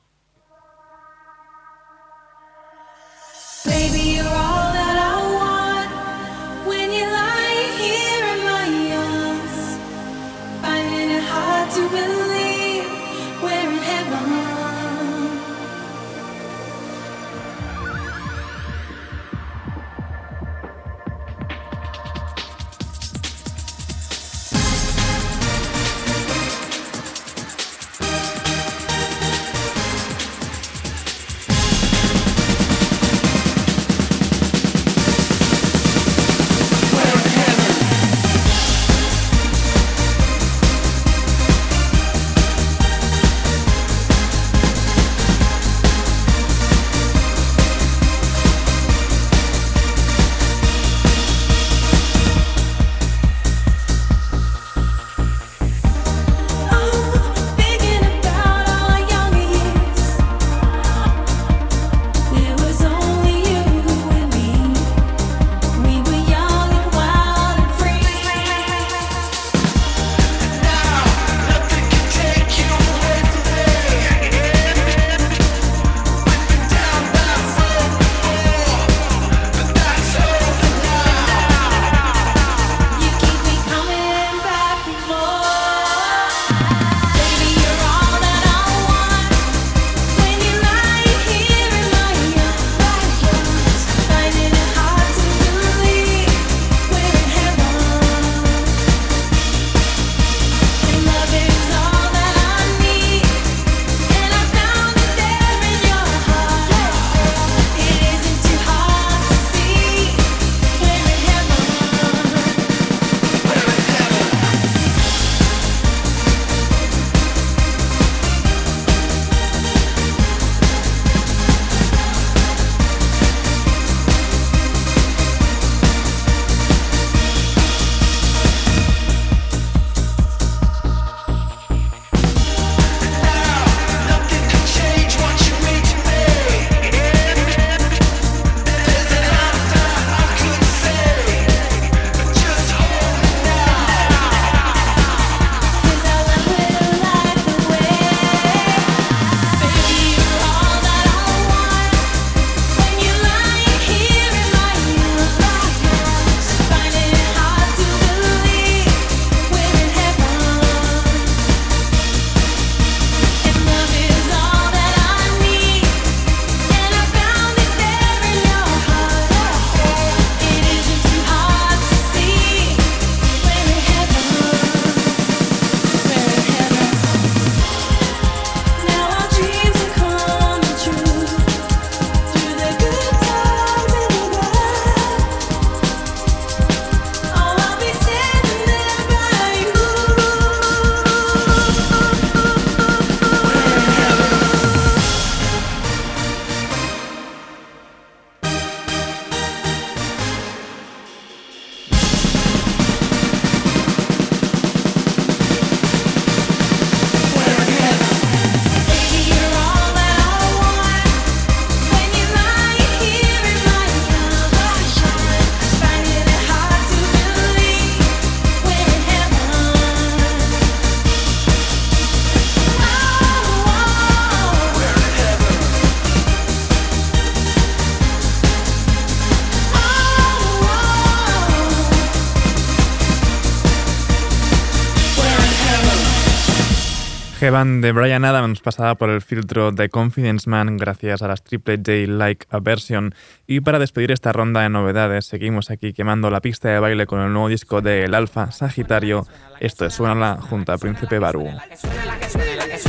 Heaven 237.42 237.82
de 237.82 237.92
Brian 237.92 238.24
Adams 238.24 238.60
pasada 238.60 238.94
por 238.94 239.10
el 239.10 239.24
filtro 239.24 239.72
de 239.72 239.90
Confidence 239.90 240.48
Man 240.48 240.78
gracias 240.78 241.24
a 241.24 241.28
las 241.28 241.44
Triple 241.44 241.78
J 241.78 241.92
Like 242.06 242.46
a 242.52 242.60
Version. 242.60 243.16
Y 243.48 243.62
para 243.62 243.80
despedir 243.80 244.12
esta 244.12 244.32
ronda 244.32 244.62
de 244.62 244.70
novedades, 244.70 245.26
seguimos 245.26 245.72
aquí 245.72 245.92
quemando 245.92 246.30
la 246.30 246.40
pista 246.40 246.70
de 246.70 246.78
baile 246.80 247.08
con 247.08 247.20
el 247.20 247.34
nuevo 247.34 247.48
disco 247.48 247.82
de 247.82 248.04
El 248.04 248.14
Alfa 248.14 248.52
Sagitario. 248.52 249.26
Esto 249.60 249.88
es 249.88 249.96
Suena 249.96 250.38
junto 250.40 250.72
a 250.72 250.78
Príncipe 250.78 251.18
Baru. 251.18 251.46
La 251.46 251.68
que 251.68 251.78
suene, 251.78 252.06
la 252.06 252.20
que 252.20 252.30
suene, 252.30 252.58
la 252.68 252.80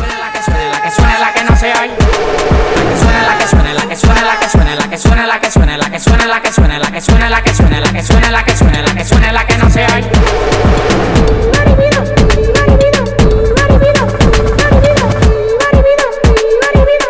que 0.83 0.91
suene, 0.91 1.19
la 1.19 1.33
que 1.33 1.45
no 1.45 1.57
se 1.57 1.73
oye. 1.73 1.95
La 3.25 3.39
que 3.39 3.47
suene, 3.47 3.73
la 3.73 3.89
que 3.89 3.97
suene, 3.97 4.23
la 4.23 4.39
que 4.39 4.49
suene, 4.49 4.77
la 4.77 4.91
que 4.91 4.99
suene, 4.99 5.27
la 5.27 5.41
que 5.41 5.51
suene, 5.51 5.79
la 5.79 5.89
que 5.89 6.01
suene, 6.03 6.29
la 6.29 6.43
que 6.43 6.51
suene, 6.51 6.51
la 6.51 6.51
que 6.51 6.51
suene, 6.53 6.79
la 6.79 6.93
que 6.93 7.01
suene, 7.01 7.31
la 7.31 7.43
que 7.43 7.53
suene, 7.55 7.81
la 7.81 7.93
que 7.95 8.03
suene, 8.03 8.31
la 8.31 8.45
que 8.45 8.55
suene, 8.55 8.83
la 8.83 8.95
que 8.95 9.05
suene, 9.05 9.33
la 9.33 9.47
que 9.47 9.57
no 9.57 9.71
se 9.71 9.87
oye. 9.87 10.11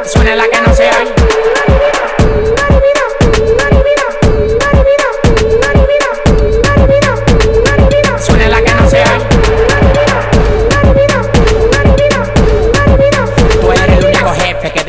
Suene 0.05 0.35
la 0.35 0.49
que 0.49 0.61
no 0.61 0.75
se 0.75 0.83
oye. 0.83 1.62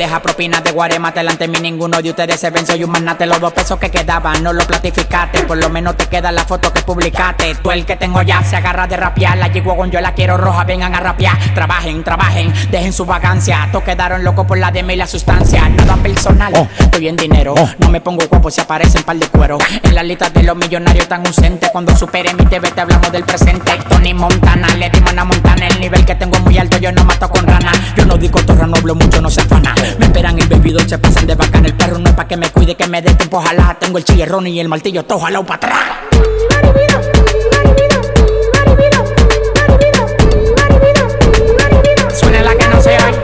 Deja 0.04 0.20
propinas 0.20 0.62
de 0.62 0.70
guaremate 0.70 1.20
delante 1.20 1.44
de 1.44 1.48
mí 1.48 1.58
ninguno 1.62 2.02
de 2.02 2.10
ustedes 2.10 2.38
se 2.38 2.50
ven 2.50 2.66
soy 2.66 2.84
un 2.84 2.90
manate 2.90 3.24
los 3.24 3.40
dos 3.40 3.54
pesos 3.54 3.78
que 3.78 3.90
quedaban 3.90 4.42
no 4.42 4.52
lo 4.52 4.66
platificaste. 4.66 5.44
Por 5.44 5.56
lo 5.56 5.70
menos 5.70 5.96
te 5.96 6.06
queda 6.06 6.30
la 6.30 6.44
foto 6.44 6.70
que 6.74 6.82
publicaste. 6.82 7.54
Tú 7.62 7.70
el 7.70 7.86
que 7.86 7.96
tengo 7.96 8.20
ya 8.20 8.42
se 8.44 8.56
agarra 8.56 8.86
de 8.86 8.98
rapear 8.98 9.38
la 9.38 9.50
con 9.50 9.90
yo 9.90 10.02
la 10.02 10.12
quiero 10.12 10.36
roja 10.36 10.64
vengan 10.64 10.94
a 10.94 11.00
rapear. 11.00 11.38
Trabajen 11.54 12.04
trabajen 12.04 12.52
dejen 12.70 12.92
su 12.92 13.06
vagancia. 13.06 13.66
Todos 13.72 13.84
quedaron 13.84 14.22
locos 14.24 14.44
por 14.46 14.58
la 14.58 14.70
dema 14.70 14.92
y 14.92 14.96
la 14.96 15.06
sustancia. 15.06 15.66
Nada 15.70 15.96
personal 15.96 16.52
estoy 16.78 17.08
en 17.08 17.16
dinero. 17.16 17.54
No 17.78 17.88
me 17.88 18.02
pongo 18.02 18.26
guapo 18.28 18.50
si 18.50 18.60
aparecen 18.60 19.04
par 19.04 19.16
de 19.16 19.26
cuero 19.28 19.56
en 19.82 19.94
las 19.94 20.04
listas 20.04 20.34
de 20.34 20.42
los 20.42 20.54
millonarios 20.54 21.08
tan 21.08 21.26
ausentes. 21.26 21.70
Cuando 21.70 21.96
supere 21.96 22.34
mi 22.34 22.44
TV 22.44 22.70
te 22.72 22.82
hablamos 22.82 23.10
del 23.10 23.24
presente. 23.24 23.72
Tony 23.88 24.12
Montana 24.12 24.68
le 24.76 24.90
dimos 24.90 25.12
una 25.12 25.24
montana. 25.24 25.66
El 25.66 25.80
nivel 25.80 26.04
que 26.04 26.14
tengo 26.14 26.36
es 26.36 26.42
muy 26.42 26.58
alto 26.58 26.76
yo 26.76 26.92
no 26.92 27.04
mato 27.04 27.30
con 27.30 27.46
rana. 27.46 27.72
Yo 27.96 28.04
no 28.04 28.18
digo 28.18 28.38
torra 28.40 28.66
no 28.66 28.76
hablo 28.76 28.94
mucho 28.94 29.22
no 29.22 29.30
se 29.30 29.40
afana 29.40 29.74
me 29.98 30.06
esperan 30.06 30.38
el 30.38 30.48
baby 30.48 30.76
se 30.86 30.98
pasan 30.98 31.26
de 31.26 31.34
bacán 31.34 31.64
el 31.66 31.74
perro 31.74 31.98
no 31.98 32.10
es 32.10 32.14
pa' 32.14 32.26
que 32.26 32.36
me 32.36 32.50
cuide 32.50 32.74
que 32.74 32.86
me 32.86 33.02
dé 33.02 33.14
tiempo 33.14 33.38
ojalá 33.38 33.76
tengo 33.78 33.98
el 33.98 34.04
chillerrón 34.04 34.46
y 34.46 34.60
el 34.60 34.68
martillo 34.68 35.04
todo 35.04 35.20
jalado 35.20 35.44
para 35.44 35.56
atrás 35.56 35.84
Suena 42.14 42.42
la 42.42 42.54
que 42.54 42.68
no 42.68 42.80
se 42.80 42.90
oye. 42.90 43.18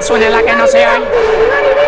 Suena 0.00 0.30
la 0.30 0.42
que 0.42 0.52
no 0.54 0.66
se 0.66 0.86
oye. 0.86 1.87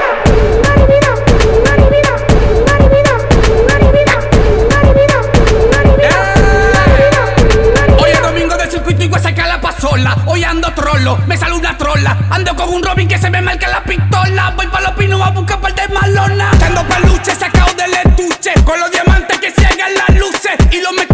Ando 12.31 12.55
con 12.55 12.69
un 12.75 12.83
Robin 12.83 13.09
que 13.09 13.17
se 13.17 13.31
me 13.31 13.41
marca 13.41 13.67
la 13.67 13.83
pistola. 13.83 14.53
Voy 14.55 14.67
pa' 14.67 14.81
los 14.83 14.93
pinos 14.93 15.21
a 15.23 15.31
buscar 15.31 15.61
par 15.61 15.75
de 15.75 15.89
malona. 15.89 16.51
Ando 16.65 16.87
peluche 16.87 17.35
sacado 17.35 17.73
del 17.75 17.95
estuche. 17.95 18.53
Con 18.65 18.79
los 18.79 18.91
diamantes 18.91 19.39
que 19.39 19.51
ciegan 19.51 19.95
las 19.95 20.17
luces. 20.19 20.57
Y 20.71 20.81
los 20.83 20.93
metales 20.93 21.10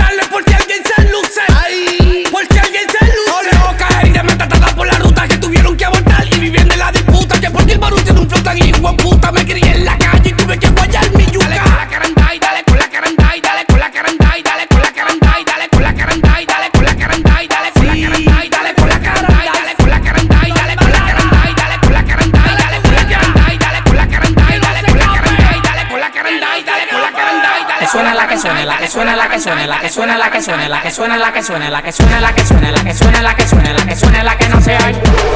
suene, 30.46 30.68
la 30.68 30.80
que 30.80 30.92
suene, 30.92 31.18
la 31.18 31.32
que 31.32 31.42
suene, 31.42 31.70
la 31.70 31.82
que 31.82 31.92
suene, 31.92 32.20
la 32.20 32.32
que 32.32 32.44
suene, 32.44 32.70
la 32.70 32.84
que 32.84 32.94
suene, 32.94 33.20
la 33.20 33.34
que 33.34 33.46
suene, 33.46 33.74
la 33.74 33.84
que 33.84 33.96
suene, 33.96 34.22
la 34.22 34.38
que 34.38 34.48
no 34.48 34.60
se 34.60 34.76
oye. 34.76 35.35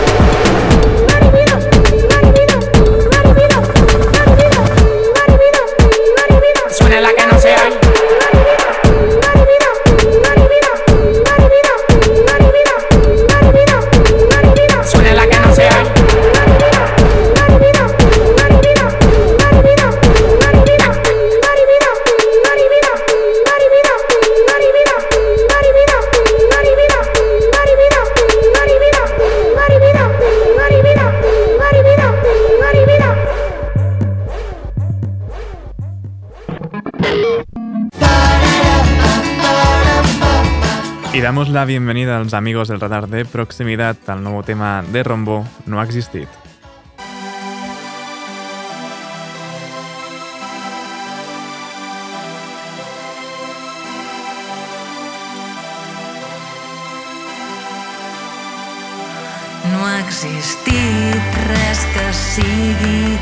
Damos 41.41 41.55
la 41.55 41.65
bienvenida 41.65 42.17
a 42.17 42.19
los 42.23 42.35
amigos 42.35 42.69
del 42.69 42.81
radar 42.81 43.09
de 43.09 43.25
proximidad 43.25 43.97
al 44.09 44.23
nuevo 44.23 44.43
tema 44.43 44.85
de 44.93 45.03
Rombo, 45.03 45.47
No 45.65 45.81
ha. 45.81 45.87
No 59.73 59.87
ha 59.87 60.01
existit 60.01 61.23
res 61.49 61.87
que 61.95 62.13
sigui. 62.13 63.19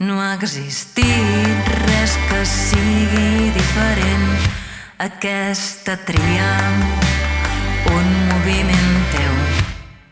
No 0.00 0.20
ha 0.20 0.34
existit 0.34 1.68
res 1.86 2.18
que 2.28 2.46
sigui. 2.46 3.52
Aquesta 4.98 5.94
tria, 5.96 6.46
un 7.86 8.06
moviment 8.32 8.96
teu. 9.12 9.34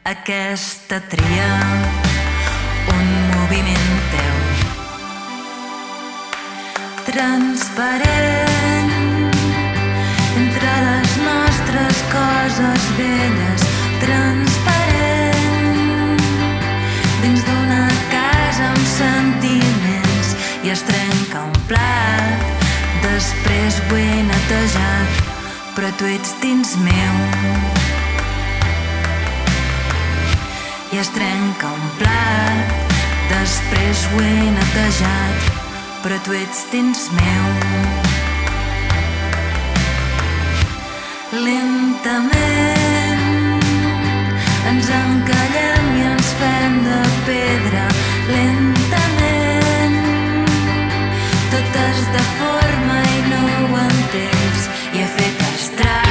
Aquesta 0.06 1.00
tria, 1.10 1.48
un 2.94 3.08
moviment 3.32 3.96
teu. 4.12 4.36
Transparent 7.08 8.94
entre 10.38 10.74
les 10.86 11.16
nostres 11.26 12.04
coses 12.14 12.86
velles 13.00 13.66
transparent 14.04 15.50
dins 17.24 17.42
d'una 17.50 17.82
casa 18.14 18.70
amb 18.70 18.86
sentiments 18.94 20.36
i 20.62 20.70
es 20.76 20.86
trenca 20.86 21.42
un 21.42 21.58
plat 21.66 22.15
després 23.26 23.78
ho 23.90 23.96
he 23.98 24.22
netejat 24.22 25.16
però 25.74 25.88
tu 25.98 26.06
ets 26.06 26.30
dins 26.40 26.76
meu. 26.78 27.14
I 30.94 31.00
es 31.02 31.10
trenca 31.10 31.72
un 31.74 31.88
plat. 31.98 32.94
Després 33.32 34.04
ho 34.12 34.22
he 34.22 34.46
netejat 34.54 35.50
però 36.04 36.20
tu 36.22 36.36
ets 36.38 36.62
dins 36.70 37.08
meu. 37.18 37.44
Lentament 41.34 43.26
ens 44.70 44.94
encallem 45.02 45.94
i 45.98 46.08
ens 46.14 46.34
fem 46.38 46.82
de 46.86 47.00
pedra 47.26 47.95
atrás. 55.76 56.05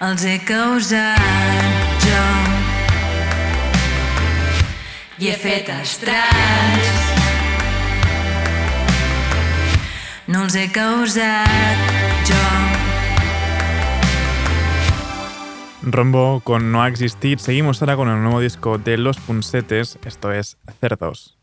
Els 0.00 0.22
he 0.24 0.38
causat 0.48 2.00
jo. 2.00 2.20
I 5.20 5.28
he 5.28 5.34
fet 5.36 5.68
estralls. 5.74 6.92
No 10.30 10.46
els 10.46 10.56
he 10.56 10.68
causat 10.72 11.92
jo. 12.30 12.40
Rombo 15.82 16.40
con 16.44 16.72
No 16.72 16.82
ha 16.82 16.88
existit. 16.88 17.38
Seguimos 17.40 17.82
ahora 17.82 17.96
con 17.96 18.08
el 18.08 18.22
nuevo 18.22 18.40
disco 18.40 18.78
de 18.78 18.96
Los 18.96 19.18
Punsetes. 19.18 19.98
Esto 20.04 20.32
es 20.32 20.56
Cerdos. 20.80 21.39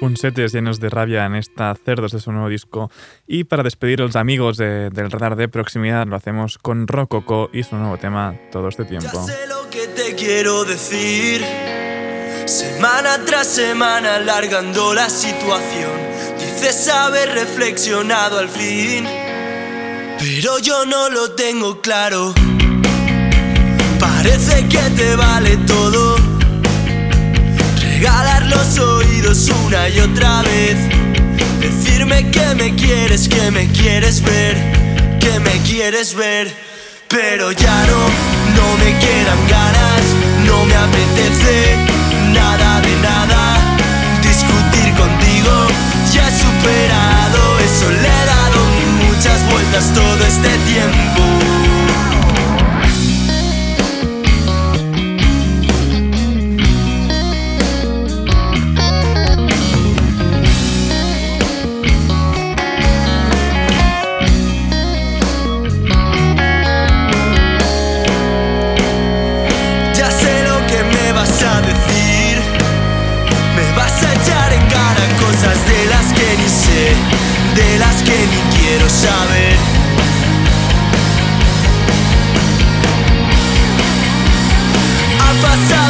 Punsetes 0.00 0.52
llenos 0.52 0.80
de 0.80 0.88
rabia 0.88 1.26
en 1.26 1.34
esta 1.36 1.74
Cerdos 1.84 2.12
de 2.12 2.20
su 2.20 2.32
nuevo 2.32 2.48
disco. 2.48 2.90
Y 3.26 3.44
para 3.44 3.62
despedir 3.62 4.00
a 4.00 4.06
los 4.06 4.16
amigos 4.16 4.56
de- 4.56 4.90
del 4.90 5.10
radar 5.10 5.36
de 5.36 5.48
proximidad 5.48 6.06
lo 6.06 6.16
hacemos 6.16 6.58
con 6.58 6.88
Rococo 6.88 7.50
y 7.52 7.62
su 7.62 7.76
nuevo 7.76 7.98
tema 7.98 8.34
Todo 8.50 8.68
este 8.68 8.84
tiempo. 8.84 9.08
que 9.70 9.86
te 9.88 10.14
quiero 10.16 10.64
decir. 10.64 11.44
Semana 12.46 13.18
tras 13.24 13.46
semana 13.46 14.16
alargando 14.16 14.94
la 14.94 15.08
situación. 15.08 15.92
Dices 16.38 16.88
haber 16.88 17.28
reflexionado 17.34 18.38
al 18.40 18.48
fin. 18.48 19.06
Pero 20.18 20.58
yo 20.58 20.84
no 20.86 21.08
lo 21.10 21.32
tengo 21.32 21.80
claro. 21.80 22.34
Parece 24.00 24.66
que 24.68 24.78
te 24.96 25.14
vale 25.16 25.56
todo. 25.66 26.16
Regalar 28.00 28.46
los 28.46 28.78
oídos 28.78 29.50
una 29.66 29.86
y 29.90 30.00
otra 30.00 30.40
vez. 30.40 30.78
Decirme 31.60 32.30
que 32.30 32.54
me 32.54 32.74
quieres, 32.74 33.28
que 33.28 33.50
me 33.50 33.68
quieres 33.72 34.22
ver, 34.22 34.56
que 35.20 35.38
me 35.38 35.50
quieres 35.68 36.14
ver. 36.14 36.50
Pero 37.08 37.52
ya 37.52 37.86
no, 37.88 38.00
no 38.56 38.76
me 38.78 38.98
quedan 38.98 39.46
ganas, 39.50 40.02
no 40.46 40.64
me 40.64 40.74
apetece 40.76 41.76
nada 42.32 42.80
de 42.80 42.96
nada. 43.02 43.76
Discutir 44.22 44.94
contigo 44.94 45.66
ya 46.14 46.26
he 46.26 46.32
superado 46.32 47.58
eso, 47.58 47.90
le 47.90 48.08
he 48.08 48.24
dado 48.24 48.64
muchas 49.08 49.44
vueltas 49.52 49.92
todo 49.92 50.26
este 50.26 50.48
tiempo. 50.72 51.59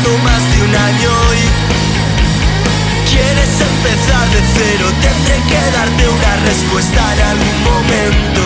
Pasado 0.00 0.18
más 0.18 0.56
de 0.56 0.62
un 0.62 0.74
año 0.74 1.10
y 1.34 3.10
quieres 3.10 3.60
empezar 3.60 4.28
de 4.30 4.40
cero. 4.54 4.86
Tendré 5.00 5.42
que 5.48 5.70
darte 5.72 6.08
una 6.08 6.36
respuesta 6.46 7.14
en 7.14 7.20
algún 7.20 7.64
momento. 7.64 8.42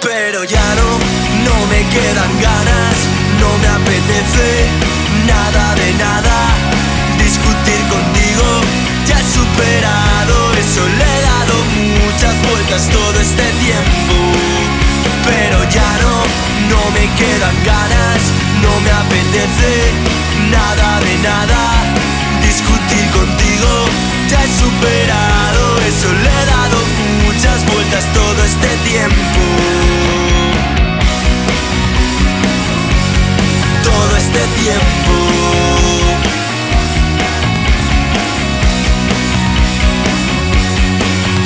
Pero 0.00 0.44
ya 0.44 0.74
no, 0.74 0.98
no 1.44 1.66
me 1.66 1.86
quedan 1.88 2.40
ganas, 2.40 2.94
no 3.40 3.58
me 3.58 3.68
apetece 3.68 4.68
nada 5.26 5.74
de 5.74 5.94
nada. 5.94 6.54
Discutir 7.18 7.80
contigo, 7.88 8.60
ya 9.06 9.18
he 9.18 9.24
superado 9.24 10.54
eso, 10.54 10.88
le 10.88 11.04
he 11.04 11.22
dado 11.22 11.54
muchas 12.04 12.34
vueltas 12.48 12.88
todo 12.90 13.20
este 13.20 13.44
tiempo. 13.64 14.27
Me 16.90 17.06
quedan 17.14 17.56
ganas, 17.64 18.22
no 18.62 18.80
me 18.80 18.90
apetece 18.90 19.92
nada 20.50 21.00
de 21.00 21.18
nada. 21.18 21.60
Discutir 22.42 23.10
contigo, 23.10 23.70
ya 24.28 24.42
he 24.42 24.48
superado 24.48 25.78
eso, 25.86 26.12
le 26.12 26.30
he 26.30 26.46
dado 26.46 26.78
muchas 27.26 27.64
vueltas 27.66 28.04
todo 28.12 28.44
este 28.44 28.68
tiempo. 28.88 29.40
Todo 33.82 34.16
este 34.16 34.40
tiempo. 34.62 35.12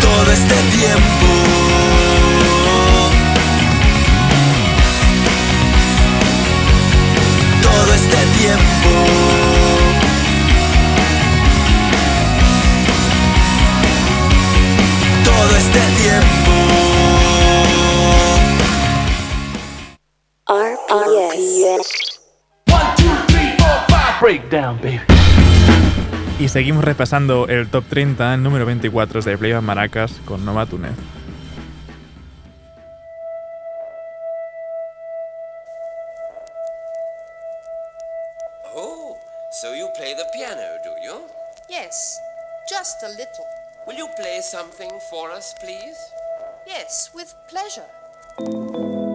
Todo 0.01 0.33
este 0.33 0.55
tiempo. 0.77 1.42
Breakdown, 24.73 24.81
baby. 24.81 25.01
Y 26.39 26.49
seguimos 26.49 26.85
repasando 26.85 27.47
el 27.49 27.71
top 27.71 27.85
30, 27.89 28.35
el 28.35 28.43
número 28.43 28.67
24 28.67 29.21
es 29.21 29.25
de 29.25 29.39
Playback 29.39 29.63
Maracas 29.63 30.13
con 30.25 30.45
Nova 30.45 30.67
Túnez. 30.67 30.93
Oh, 38.75 39.17
so 39.61 39.75
you 39.75 39.89
play 39.97 40.15
the 40.15 40.25
piano, 40.33 40.63
do 40.83 40.91
you? 41.05 41.21
Yes, 41.69 42.19
just 42.69 43.03
a 43.05 43.09
little. 43.09 43.47
Will 43.87 43.97
you 43.97 44.09
play 44.17 44.41
something 44.43 44.91
for 45.11 45.31
us, 45.31 45.55
please? 45.61 45.99
Yes, 46.67 47.11
with 47.15 47.35
pleasure. 47.49 49.12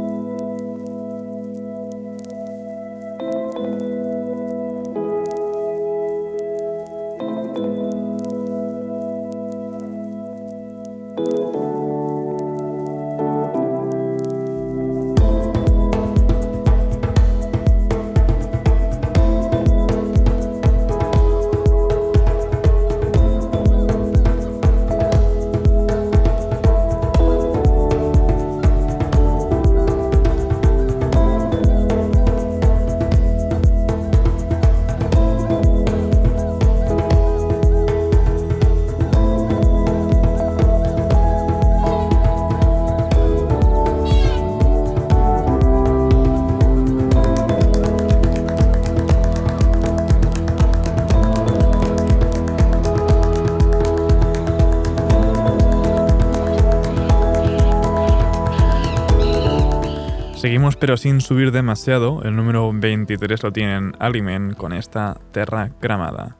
Pero 60.80 60.98
sin 60.98 61.22
subir 61.22 61.52
demasiado. 61.52 62.22
El 62.24 62.36
número 62.36 62.72
23 62.74 63.44
lo 63.44 63.52
tienen 63.52 63.94
Aliment 64.00 64.56
con 64.56 64.74
esta 64.74 65.20
Terra 65.32 65.72
Gramada. 65.82 66.38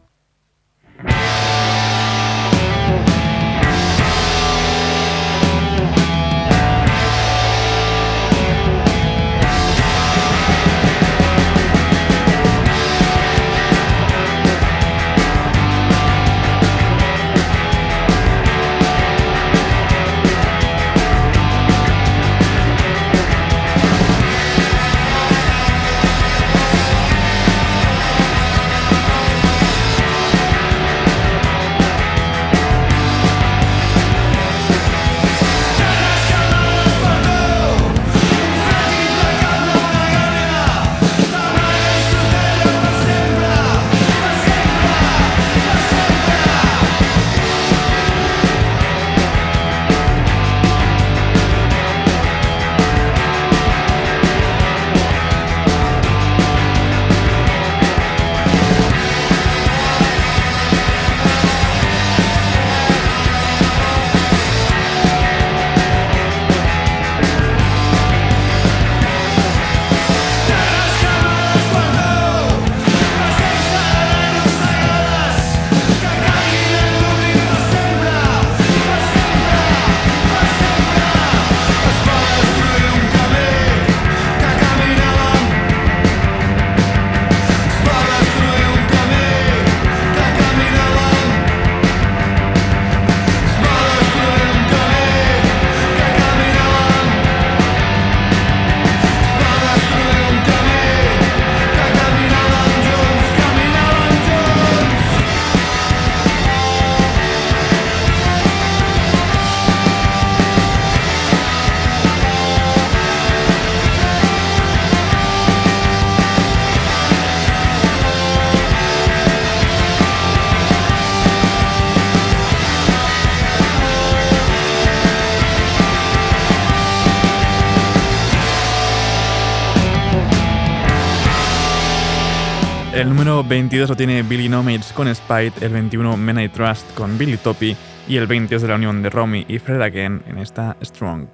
22 133.48 133.88
lo 133.88 133.96
tiene 133.96 134.24
Billy 134.24 134.50
Nomates 134.50 134.92
con 134.94 135.14
Spite, 135.14 135.66
el 135.66 135.72
21 135.72 136.18
Men 136.18 136.40
I 136.40 136.50
Trust 136.50 136.94
con 136.96 137.18
Billy 137.18 137.38
Toppy 137.38 137.76
y 138.08 138.18
el 138.18 138.28
20 138.28 138.56
es 138.56 138.62
de 138.62 138.68
la 138.68 138.76
unión 138.76 139.02
de 139.02 139.10
Romy 139.10 139.46
y 139.48 139.60
Fred 139.60 139.82
Again 139.82 140.22
en 140.28 140.38
esta 140.38 140.76
Strong. 140.82 141.28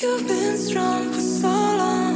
You've 0.00 0.26
been 0.26 0.56
strong 0.56 1.12
for 1.12 1.20
so 1.20 1.48
long. 1.48 2.08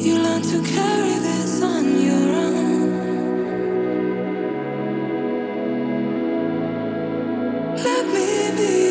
You 0.00 0.18
learn 0.18 0.42
to 0.42 0.62
carry 0.62 1.18
this 1.20 1.60
on 1.62 2.00
your 2.00 2.14
own. 2.14 2.70
Let 7.76 8.06
me 8.06 8.52
be 8.56 8.89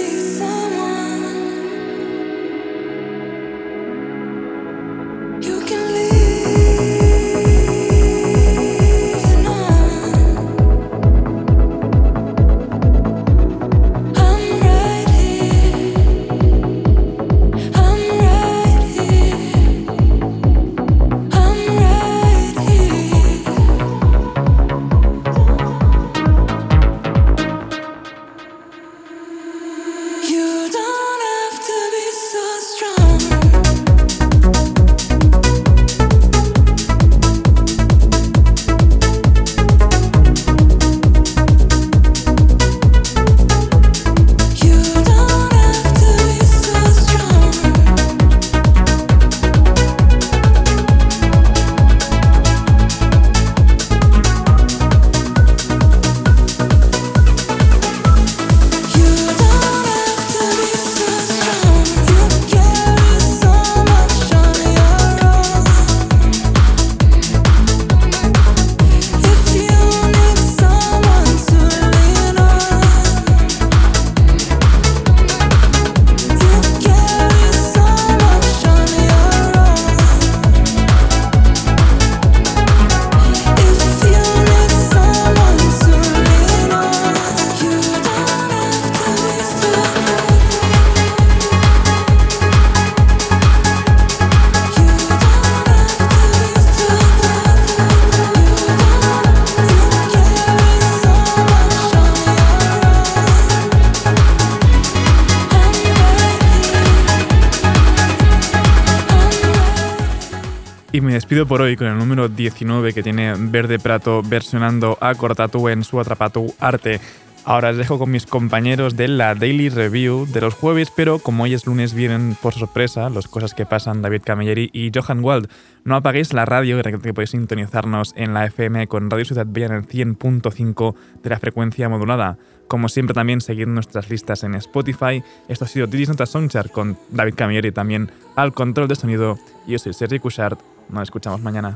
Por 111.47 111.61
hoy 111.61 111.77
con 111.77 111.87
el 111.87 111.97
número 111.97 112.27
19 112.27 112.91
que 112.91 113.01
tiene 113.01 113.33
Verde 113.37 113.79
Prato 113.79 114.21
versionando 114.21 114.97
a 114.99 115.15
Cortatú 115.15 115.69
en 115.69 115.85
su 115.85 115.99
Atrapatú 115.99 116.53
Arte. 116.59 116.99
Ahora 117.45 117.69
os 117.69 117.77
dejo 117.77 117.97
con 117.97 118.11
mis 118.11 118.25
compañeros 118.25 118.97
de 118.97 119.07
la 119.07 119.35
Daily 119.35 119.69
Review 119.69 120.25
de 120.25 120.41
los 120.41 120.53
jueves, 120.53 120.91
pero 120.93 121.19
como 121.19 121.43
hoy 121.43 121.53
es 121.53 121.65
lunes 121.65 121.93
vienen 121.93 122.35
por 122.41 122.53
sorpresa 122.53 123.09
las 123.09 123.27
cosas 123.27 123.53
que 123.53 123.65
pasan 123.65 124.01
David 124.01 124.23
Camilleri 124.25 124.69
y 124.73 124.91
Johan 124.93 125.23
Wald. 125.23 125.49
No 125.85 125.95
apaguéis 125.95 126.33
la 126.33 126.45
radio, 126.45 126.81
que 126.81 127.13
podéis 127.13 127.29
sintonizarnos 127.29 128.13
en 128.17 128.33
la 128.33 128.45
FM 128.45 128.87
con 128.87 129.09
Radio 129.09 129.25
Ciudad 129.25 129.47
Bella 129.47 129.67
en 129.67 129.73
el 129.73 129.87
100.5 129.87 130.95
de 131.23 131.29
la 131.29 131.39
frecuencia 131.39 131.87
modulada. 131.87 132.37
Como 132.69 132.87
siempre 132.87 133.15
también 133.15 133.41
seguid 133.41 133.65
nuestras 133.65 134.11
listas 134.11 134.43
en 134.43 134.53
Spotify. 134.53 135.23
Esto 135.47 135.65
ha 135.65 135.67
sido 135.67 135.87
Didis 135.87 136.09
Nota 136.09 136.27
Songchart 136.27 136.71
con 136.71 136.97
David 137.09 137.33
Camilleri 137.35 137.71
también 137.71 138.11
al 138.35 138.53
control 138.53 138.87
de 138.87 138.95
sonido. 138.95 139.39
Yo 139.67 139.79
soy 139.79 139.91
Sergi 139.93 140.19
Cushart. 140.19 140.59
Nos 140.87 141.03
escuchamos 141.03 141.41
mañana. 141.41 141.75